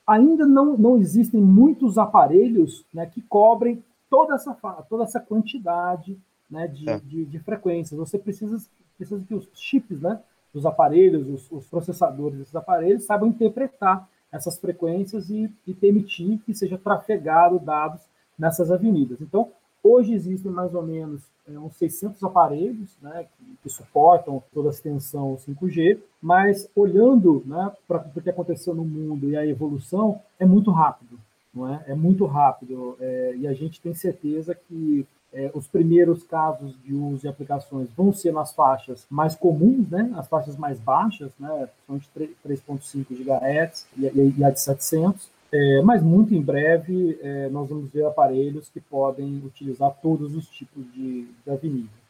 Ainda 0.06 0.46
não, 0.46 0.76
não 0.76 0.98
existem 0.98 1.40
muitos 1.40 1.96
aparelhos 1.96 2.84
né, 2.92 3.06
que 3.06 3.22
cobrem 3.22 3.82
toda 4.10 4.34
essa, 4.34 4.54
toda 4.88 5.04
essa 5.04 5.18
quantidade 5.18 6.20
né, 6.50 6.68
de, 6.68 6.88
é. 6.88 7.00
de, 7.00 7.24
de, 7.24 7.38
frequências. 7.40 7.98
Você 7.98 8.18
precisa, 8.18 8.56
precisa 8.96 9.24
que 9.26 9.34
os 9.34 9.48
chips 9.54 10.00
né, 10.00 10.20
dos 10.54 10.64
aparelhos, 10.64 11.28
os, 11.28 11.50
os, 11.50 11.66
processadores 11.66 12.38
desses 12.38 12.54
aparelhos, 12.54 13.04
saibam 13.04 13.28
interpretar 13.28 14.08
essas 14.32 14.56
frequências 14.56 15.28
e, 15.28 15.52
e 15.66 15.74
permitir 15.74 16.38
que 16.46 16.54
seja 16.54 16.78
trafegado 16.78 17.58
dados 17.58 18.00
nessas 18.38 18.70
avenidas. 18.70 19.20
Então, 19.20 19.50
hoje 19.82 20.14
existem 20.14 20.50
mais 20.50 20.72
ou 20.72 20.82
menos 20.82 21.22
é, 21.46 21.58
uns 21.58 21.76
600 21.76 22.22
aparelhos 22.22 22.96
né, 23.02 23.26
que, 23.36 23.44
que, 23.64 23.68
suportam 23.68 24.42
toda 24.52 24.68
a 24.68 24.70
extensão 24.70 25.36
5G, 25.36 25.98
mas 26.22 26.70
olhando 26.74 27.42
né, 27.44 27.72
para 27.86 28.06
o 28.14 28.22
que 28.22 28.30
aconteceu 28.30 28.74
no 28.74 28.84
mundo 28.84 29.28
e 29.28 29.36
a 29.36 29.44
evolução, 29.44 30.20
é 30.38 30.46
muito 30.46 30.70
rápido. 30.70 31.18
Não 31.52 31.68
é? 31.72 31.84
é 31.88 31.94
muito 31.94 32.24
rápido 32.26 32.96
é, 32.98 33.34
e 33.36 33.46
a 33.46 33.52
gente 33.52 33.80
tem 33.80 33.94
certeza 33.94 34.54
que 34.54 35.06
é, 35.34 35.50
os 35.52 35.66
primeiros 35.66 36.22
casos 36.22 36.74
de 36.82 36.94
uso 36.94 37.26
e 37.26 37.28
aplicações 37.28 37.88
vão 37.96 38.12
ser 38.12 38.32
nas 38.32 38.54
faixas 38.54 39.04
mais 39.10 39.34
comuns, 39.34 39.88
né, 39.90 40.12
as 40.16 40.28
faixas 40.28 40.56
mais 40.56 40.78
baixas, 40.78 41.32
né, 41.38 41.68
são 41.86 41.98
de 41.98 42.08
3.5 42.46 43.06
GHz 43.10 43.86
e, 43.98 44.06
e, 44.06 44.34
e, 44.38 44.44
a 44.44 44.50
de 44.50 44.60
700, 44.60 45.28
é, 45.52 45.82
mas 45.82 46.02
muito 46.02 46.34
em 46.34 46.40
breve 46.40 47.18
é, 47.20 47.48
nós 47.48 47.68
vamos 47.68 47.90
ver 47.90 48.06
aparelhos 48.06 48.68
que 48.68 48.80
podem 48.80 49.42
utilizar 49.44 49.90
todos 50.00 50.34
os 50.34 50.48
tipos 50.48 50.84
de, 50.92 51.26
de 51.44 51.50
avenida. 51.50 52.04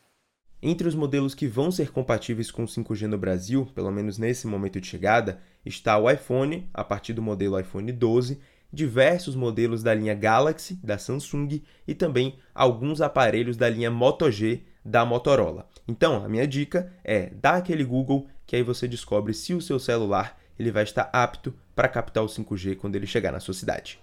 Entre 0.62 0.88
os 0.88 0.94
modelos 0.94 1.34
que 1.34 1.46
vão 1.46 1.70
ser 1.70 1.90
compatíveis 1.90 2.50
com 2.50 2.64
5G 2.64 3.06
no 3.06 3.18
Brasil, 3.18 3.68
pelo 3.74 3.90
menos 3.90 4.16
nesse 4.16 4.46
momento 4.46 4.80
de 4.80 4.86
chegada, 4.86 5.38
está 5.64 5.98
o 5.98 6.10
iPhone, 6.10 6.70
a 6.72 6.82
partir 6.82 7.12
do 7.12 7.20
modelo 7.20 7.60
iPhone 7.60 7.92
12, 7.92 8.40
diversos 8.74 9.36
modelos 9.36 9.82
da 9.82 9.94
linha 9.94 10.14
Galaxy 10.14 10.74
da 10.82 10.98
Samsung 10.98 11.62
e 11.86 11.94
também 11.94 12.38
alguns 12.54 13.00
aparelhos 13.00 13.56
da 13.56 13.70
linha 13.70 13.90
Moto 13.90 14.30
G 14.30 14.62
da 14.84 15.04
Motorola. 15.04 15.68
Então, 15.86 16.24
a 16.24 16.28
minha 16.28 16.46
dica 16.46 16.92
é 17.04 17.30
dar 17.30 17.54
aquele 17.54 17.84
Google 17.84 18.26
que 18.44 18.56
aí 18.56 18.62
você 18.62 18.86
descobre 18.88 19.32
se 19.32 19.54
o 19.54 19.62
seu 19.62 19.78
celular 19.78 20.38
ele 20.58 20.70
vai 20.70 20.82
estar 20.82 21.08
apto 21.12 21.54
para 21.74 21.88
captar 21.88 22.22
o 22.22 22.26
5G 22.26 22.76
quando 22.76 22.96
ele 22.96 23.06
chegar 23.06 23.32
na 23.32 23.40
sua 23.40 23.54
cidade. 23.54 24.00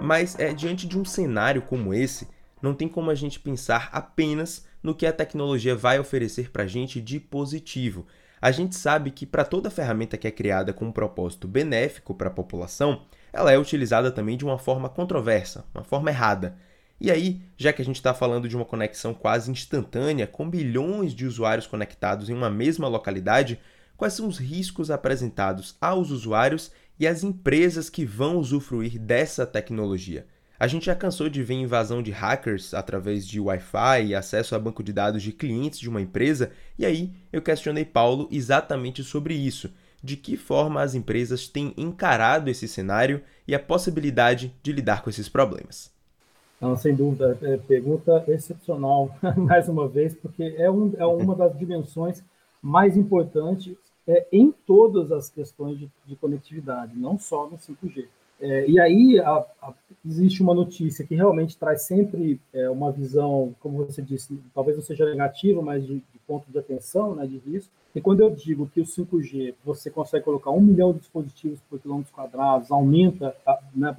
Mas 0.00 0.38
é 0.38 0.52
diante 0.52 0.86
de 0.86 0.96
um 0.96 1.04
cenário 1.04 1.62
como 1.62 1.92
esse 1.92 2.28
não 2.62 2.74
tem 2.74 2.88
como 2.88 3.10
a 3.10 3.14
gente 3.14 3.38
pensar 3.38 3.88
apenas 3.92 4.66
no 4.82 4.94
que 4.94 5.06
a 5.06 5.12
tecnologia 5.12 5.74
vai 5.74 5.98
oferecer 5.98 6.50
para 6.50 6.62
a 6.64 6.66
gente 6.66 7.00
de 7.00 7.20
positivo. 7.20 8.06
A 8.40 8.50
gente 8.50 8.76
sabe 8.76 9.10
que 9.10 9.26
para 9.26 9.44
toda 9.44 9.70
ferramenta 9.70 10.16
que 10.16 10.26
é 10.26 10.30
criada 10.30 10.72
com 10.72 10.86
um 10.86 10.92
propósito 10.92 11.48
benéfico 11.48 12.14
para 12.14 12.28
a 12.28 12.32
população, 12.32 13.02
ela 13.32 13.52
é 13.52 13.58
utilizada 13.58 14.10
também 14.10 14.36
de 14.36 14.44
uma 14.44 14.58
forma 14.58 14.88
controversa, 14.88 15.64
uma 15.74 15.82
forma 15.82 16.10
errada. 16.10 16.56
E 17.00 17.10
aí, 17.10 17.42
já 17.56 17.72
que 17.72 17.82
a 17.82 17.84
gente 17.84 17.96
está 17.96 18.14
falando 18.14 18.48
de 18.48 18.56
uma 18.56 18.64
conexão 18.64 19.12
quase 19.12 19.50
instantânea, 19.50 20.26
com 20.26 20.48
bilhões 20.48 21.14
de 21.14 21.26
usuários 21.26 21.66
conectados 21.66 22.30
em 22.30 22.34
uma 22.34 22.48
mesma 22.48 22.88
localidade, 22.88 23.60
quais 23.96 24.14
são 24.14 24.26
os 24.26 24.38
riscos 24.38 24.90
apresentados 24.90 25.76
aos 25.80 26.10
usuários 26.10 26.70
e 26.98 27.06
às 27.06 27.22
empresas 27.22 27.90
que 27.90 28.04
vão 28.04 28.38
usufruir 28.38 28.98
dessa 28.98 29.44
tecnologia? 29.44 30.26
A 30.58 30.66
gente 30.66 30.86
já 30.86 30.94
cansou 30.94 31.28
de 31.28 31.42
ver 31.42 31.54
invasão 31.54 32.02
de 32.02 32.10
hackers 32.10 32.72
através 32.72 33.26
de 33.26 33.38
Wi-Fi 33.38 34.06
e 34.06 34.14
acesso 34.14 34.54
a 34.54 34.58
banco 34.58 34.82
de 34.82 34.92
dados 34.92 35.22
de 35.22 35.30
clientes 35.30 35.78
de 35.78 35.88
uma 35.88 36.00
empresa, 36.00 36.50
e 36.78 36.86
aí 36.86 37.12
eu 37.30 37.42
questionei 37.42 37.84
Paulo 37.84 38.26
exatamente 38.30 39.04
sobre 39.04 39.34
isso. 39.34 39.70
De 40.02 40.16
que 40.16 40.36
forma 40.36 40.80
as 40.80 40.94
empresas 40.94 41.48
têm 41.48 41.74
encarado 41.76 42.48
esse 42.48 42.68
cenário 42.68 43.22
e 43.46 43.54
a 43.54 43.58
possibilidade 43.58 44.54
de 44.62 44.72
lidar 44.72 45.02
com 45.02 45.10
esses 45.10 45.28
problemas? 45.28 45.90
Não, 46.60 46.76
sem 46.76 46.94
dúvida, 46.94 47.36
é, 47.42 47.56
pergunta 47.58 48.24
excepcional, 48.28 49.14
mais 49.36 49.68
uma 49.68 49.86
vez, 49.86 50.14
porque 50.14 50.54
é, 50.56 50.70
um, 50.70 50.92
é 50.96 51.04
uma 51.04 51.34
das 51.34 51.58
dimensões 51.58 52.22
mais 52.62 52.96
importantes 52.96 53.76
é, 54.06 54.26
em 54.32 54.52
todas 54.66 55.12
as 55.12 55.28
questões 55.28 55.78
de, 55.78 55.90
de 56.06 56.16
conectividade, 56.16 56.96
não 56.96 57.18
só 57.18 57.46
no 57.48 57.58
5G. 57.58 58.06
É, 58.40 58.68
e 58.68 58.78
aí 58.78 59.18
a, 59.20 59.44
a, 59.62 59.72
existe 60.04 60.42
uma 60.42 60.54
notícia 60.54 61.06
que 61.06 61.14
realmente 61.14 61.56
traz 61.56 61.82
sempre 61.82 62.40
é, 62.52 62.68
uma 62.68 62.92
visão, 62.92 63.54
como 63.60 63.84
você 63.84 64.02
disse, 64.02 64.38
talvez 64.54 64.76
não 64.76 64.84
seja 64.84 65.06
negativa, 65.06 65.62
mas 65.62 65.86
de, 65.86 65.94
de, 65.94 66.18
ponto 66.26 66.50
de 66.50 66.58
atenção, 66.58 67.14
né, 67.14 67.26
de 67.26 67.38
risco. 67.38 67.72
E 67.94 68.00
quando 68.00 68.20
eu 68.20 68.30
digo 68.30 68.68
que 68.68 68.80
o 68.80 68.84
5G 68.84 69.54
você 69.64 69.90
consegue 69.90 70.24
colocar 70.24 70.50
um 70.50 70.60
milhão 70.60 70.92
de 70.92 70.98
dispositivos 70.98 71.60
por 71.70 71.80
quilômetro 71.80 72.12
quadrados, 72.12 72.70
aumenta 72.70 73.34
né, 73.74 73.94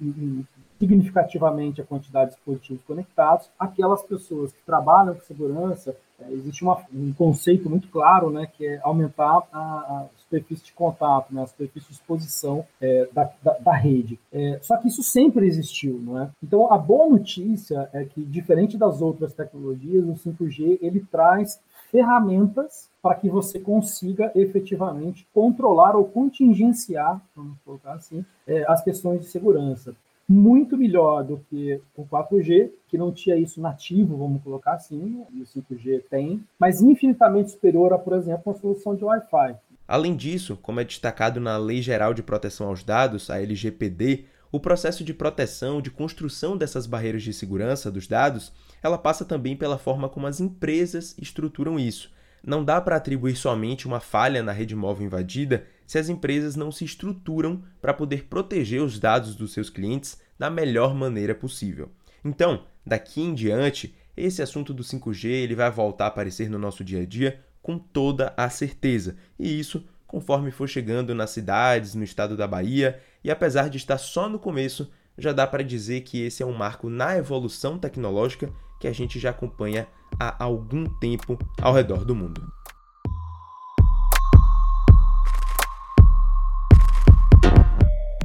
uhum. 0.00 0.44
Significativamente 0.78 1.80
a 1.80 1.84
quantidade 1.84 2.30
de 2.30 2.36
dispositivos 2.36 2.82
conectados, 2.84 3.50
aquelas 3.58 4.02
pessoas 4.02 4.52
que 4.52 4.62
trabalham 4.64 5.14
com 5.14 5.20
segurança, 5.22 5.96
é, 6.20 6.32
existe 6.32 6.62
uma, 6.62 6.78
um 6.92 7.12
conceito 7.12 7.68
muito 7.68 7.88
claro, 7.88 8.30
né, 8.30 8.46
que 8.46 8.66
é 8.66 8.80
aumentar 8.82 9.42
a, 9.52 9.58
a 9.58 10.06
superfície 10.18 10.66
de 10.66 10.72
contato, 10.72 11.34
né, 11.34 11.42
a 11.42 11.46
superfície 11.46 11.88
de 11.88 11.94
exposição 11.94 12.64
é, 12.80 13.08
da, 13.12 13.30
da, 13.42 13.58
da, 13.58 13.72
rede. 13.72 14.18
É, 14.32 14.58
só 14.62 14.76
que 14.76 14.88
isso 14.88 15.02
sempre 15.02 15.46
existiu, 15.46 16.00
não 16.02 16.20
é? 16.20 16.30
Então, 16.42 16.72
a 16.72 16.78
boa 16.78 17.08
notícia 17.08 17.88
é 17.92 18.04
que, 18.04 18.20
diferente 18.22 18.76
das 18.76 19.00
outras 19.00 19.32
tecnologias, 19.32 20.04
o 20.04 20.30
5G 20.30 20.78
ele 20.80 21.00
traz 21.10 21.60
ferramentas 21.90 22.88
para 23.00 23.14
que 23.14 23.30
você 23.30 23.58
consiga 23.58 24.30
efetivamente 24.34 25.26
controlar 25.32 25.96
ou 25.96 26.04
contingenciar, 26.04 27.20
vamos 27.34 27.56
colocar 27.64 27.94
assim, 27.94 28.24
é, 28.46 28.64
as 28.68 28.82
questões 28.82 29.20
de 29.20 29.26
segurança 29.26 29.94
muito 30.28 30.76
melhor 30.76 31.24
do 31.24 31.38
que 31.48 31.80
o 31.96 32.04
4G, 32.04 32.70
que 32.86 32.98
não 32.98 33.10
tinha 33.10 33.36
isso 33.36 33.60
nativo, 33.60 34.18
vamos 34.18 34.42
colocar 34.42 34.74
assim, 34.74 35.24
e 35.32 35.40
o 35.40 35.46
5G 35.46 36.02
tem, 36.10 36.44
mas 36.58 36.82
infinitamente 36.82 37.52
superior 37.52 37.94
a, 37.94 37.98
por 37.98 38.12
exemplo, 38.12 38.42
uma 38.44 38.54
solução 38.54 38.94
de 38.94 39.04
Wi-Fi. 39.04 39.56
Além 39.86 40.14
disso, 40.14 40.58
como 40.60 40.80
é 40.80 40.84
destacado 40.84 41.40
na 41.40 41.56
Lei 41.56 41.80
Geral 41.80 42.12
de 42.12 42.22
Proteção 42.22 42.68
aos 42.68 42.84
Dados, 42.84 43.30
a 43.30 43.40
LGPD, 43.40 44.26
o 44.52 44.60
processo 44.60 45.02
de 45.02 45.14
proteção, 45.14 45.80
de 45.80 45.90
construção 45.90 46.58
dessas 46.58 46.86
barreiras 46.86 47.22
de 47.22 47.32
segurança 47.32 47.90
dos 47.90 48.06
dados, 48.06 48.52
ela 48.82 48.98
passa 48.98 49.24
também 49.24 49.56
pela 49.56 49.78
forma 49.78 50.08
como 50.08 50.26
as 50.26 50.40
empresas 50.40 51.16
estruturam 51.18 51.78
isso. 51.78 52.10
Não 52.44 52.62
dá 52.62 52.80
para 52.80 52.96
atribuir 52.96 53.36
somente 53.36 53.86
uma 53.86 54.00
falha 54.00 54.42
na 54.42 54.52
rede 54.52 54.76
móvel 54.76 55.06
invadida 55.06 55.66
se 55.88 55.98
as 55.98 56.10
empresas 56.10 56.54
não 56.54 56.70
se 56.70 56.84
estruturam 56.84 57.64
para 57.80 57.94
poder 57.94 58.24
proteger 58.24 58.82
os 58.82 59.00
dados 59.00 59.34
dos 59.34 59.54
seus 59.54 59.70
clientes 59.70 60.20
da 60.38 60.50
melhor 60.50 60.94
maneira 60.94 61.34
possível. 61.34 61.90
Então, 62.22 62.64
daqui 62.84 63.22
em 63.22 63.32
diante, 63.32 63.96
esse 64.14 64.42
assunto 64.42 64.74
do 64.74 64.84
5G 64.84 65.24
ele 65.28 65.54
vai 65.54 65.70
voltar 65.70 66.04
a 66.04 66.08
aparecer 66.08 66.50
no 66.50 66.58
nosso 66.58 66.84
dia 66.84 67.00
a 67.00 67.06
dia 67.06 67.40
com 67.62 67.78
toda 67.78 68.34
a 68.36 68.50
certeza. 68.50 69.16
E 69.38 69.58
isso 69.58 69.82
conforme 70.06 70.50
for 70.50 70.68
chegando 70.68 71.14
nas 71.14 71.30
cidades, 71.30 71.94
no 71.94 72.04
estado 72.04 72.36
da 72.36 72.46
Bahia, 72.46 73.00
e 73.24 73.30
apesar 73.30 73.68
de 73.68 73.78
estar 73.78 73.98
só 73.98 74.28
no 74.28 74.38
começo, 74.38 74.90
já 75.16 75.32
dá 75.32 75.46
para 75.46 75.62
dizer 75.62 76.02
que 76.02 76.22
esse 76.22 76.42
é 76.42 76.46
um 76.46 76.54
marco 76.54 76.88
na 76.88 77.16
evolução 77.16 77.78
tecnológica 77.78 78.50
que 78.78 78.86
a 78.86 78.92
gente 78.92 79.18
já 79.18 79.30
acompanha 79.30 79.86
há 80.18 80.42
algum 80.42 80.84
tempo 80.98 81.38
ao 81.60 81.74
redor 81.74 82.04
do 82.04 82.14
mundo. 82.14 82.50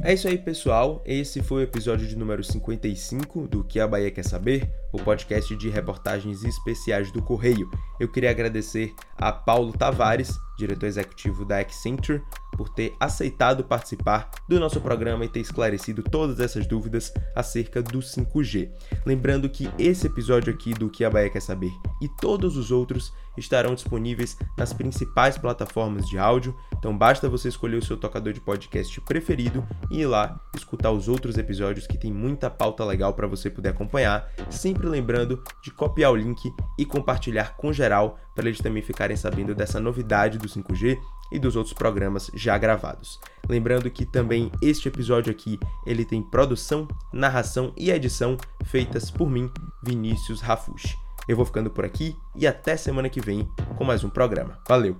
É 0.06 0.12
isso 0.12 0.28
aí, 0.28 0.36
pessoal. 0.36 1.02
Esse 1.06 1.42
foi 1.42 1.62
o 1.62 1.64
episódio 1.64 2.06
de 2.06 2.14
número 2.14 2.44
55 2.44 3.48
do 3.48 3.64
Que 3.64 3.80
a 3.80 3.88
Bahia 3.88 4.10
Quer 4.10 4.22
Saber, 4.22 4.70
o 4.92 4.98
podcast 4.98 5.56
de 5.56 5.70
reportagens 5.70 6.44
especiais 6.44 7.10
do 7.10 7.22
Correio. 7.22 7.70
Eu 7.98 8.12
queria 8.12 8.28
agradecer 8.28 8.94
a 9.16 9.32
Paulo 9.32 9.72
Tavares, 9.72 10.36
diretor 10.58 10.84
executivo 10.84 11.46
da 11.46 11.58
Accenture, 11.60 12.22
por 12.56 12.68
ter 12.68 12.94
aceitado 12.98 13.64
participar 13.64 14.30
do 14.48 14.58
nosso 14.58 14.80
programa 14.80 15.24
e 15.24 15.28
ter 15.28 15.40
esclarecido 15.40 16.02
todas 16.02 16.40
essas 16.40 16.66
dúvidas 16.66 17.12
acerca 17.34 17.82
do 17.82 17.98
5G. 17.98 18.70
Lembrando 19.04 19.48
que 19.48 19.70
esse 19.78 20.06
episódio 20.06 20.52
aqui 20.52 20.72
do 20.74 20.88
Que 20.88 21.04
a 21.04 21.10
Bahia 21.10 21.30
Quer 21.30 21.40
Saber 21.40 21.72
e 22.00 22.08
todos 22.08 22.56
os 22.56 22.70
outros 22.70 23.12
estarão 23.36 23.74
disponíveis 23.74 24.36
nas 24.56 24.72
principais 24.72 25.36
plataformas 25.36 26.08
de 26.08 26.18
áudio, 26.18 26.56
então 26.76 26.96
basta 26.96 27.28
você 27.28 27.48
escolher 27.48 27.76
o 27.76 27.84
seu 27.84 27.96
tocador 27.96 28.32
de 28.32 28.40
podcast 28.40 29.00
preferido 29.00 29.66
e 29.90 30.00
ir 30.00 30.06
lá 30.06 30.40
escutar 30.54 30.90
os 30.90 31.08
outros 31.08 31.36
episódios 31.36 31.86
que 31.86 31.98
tem 31.98 32.12
muita 32.12 32.48
pauta 32.48 32.84
legal 32.84 33.12
para 33.14 33.26
você 33.26 33.50
poder 33.50 33.70
acompanhar, 33.70 34.28
sempre 34.48 34.86
lembrando 34.86 35.42
de 35.62 35.70
copiar 35.70 36.12
o 36.12 36.16
link 36.16 36.52
e 36.78 36.84
compartilhar 36.84 37.56
com 37.56 37.72
geral 37.72 38.18
para 38.34 38.46
eles 38.46 38.60
também 38.60 38.82
ficarem 38.82 39.16
sabendo 39.16 39.54
dessa 39.54 39.80
novidade 39.80 40.38
do 40.38 40.48
5G 40.48 40.98
e 41.30 41.38
dos 41.38 41.56
outros 41.56 41.72
programas 41.74 42.30
já 42.34 42.56
gravados. 42.58 43.20
Lembrando 43.48 43.90
que 43.90 44.04
também 44.04 44.50
este 44.62 44.88
episódio 44.88 45.30
aqui, 45.30 45.58
ele 45.86 46.04
tem 46.04 46.22
produção, 46.22 46.88
narração 47.12 47.72
e 47.76 47.90
edição 47.90 48.36
feitas 48.64 49.10
por 49.10 49.28
mim, 49.28 49.50
Vinícius 49.82 50.40
Rafushi. 50.40 50.96
Eu 51.26 51.36
vou 51.36 51.46
ficando 51.46 51.70
por 51.70 51.84
aqui 51.84 52.16
e 52.34 52.46
até 52.46 52.76
semana 52.76 53.08
que 53.08 53.20
vem 53.20 53.48
com 53.76 53.84
mais 53.84 54.04
um 54.04 54.10
programa. 54.10 54.58
Valeu! 54.68 54.96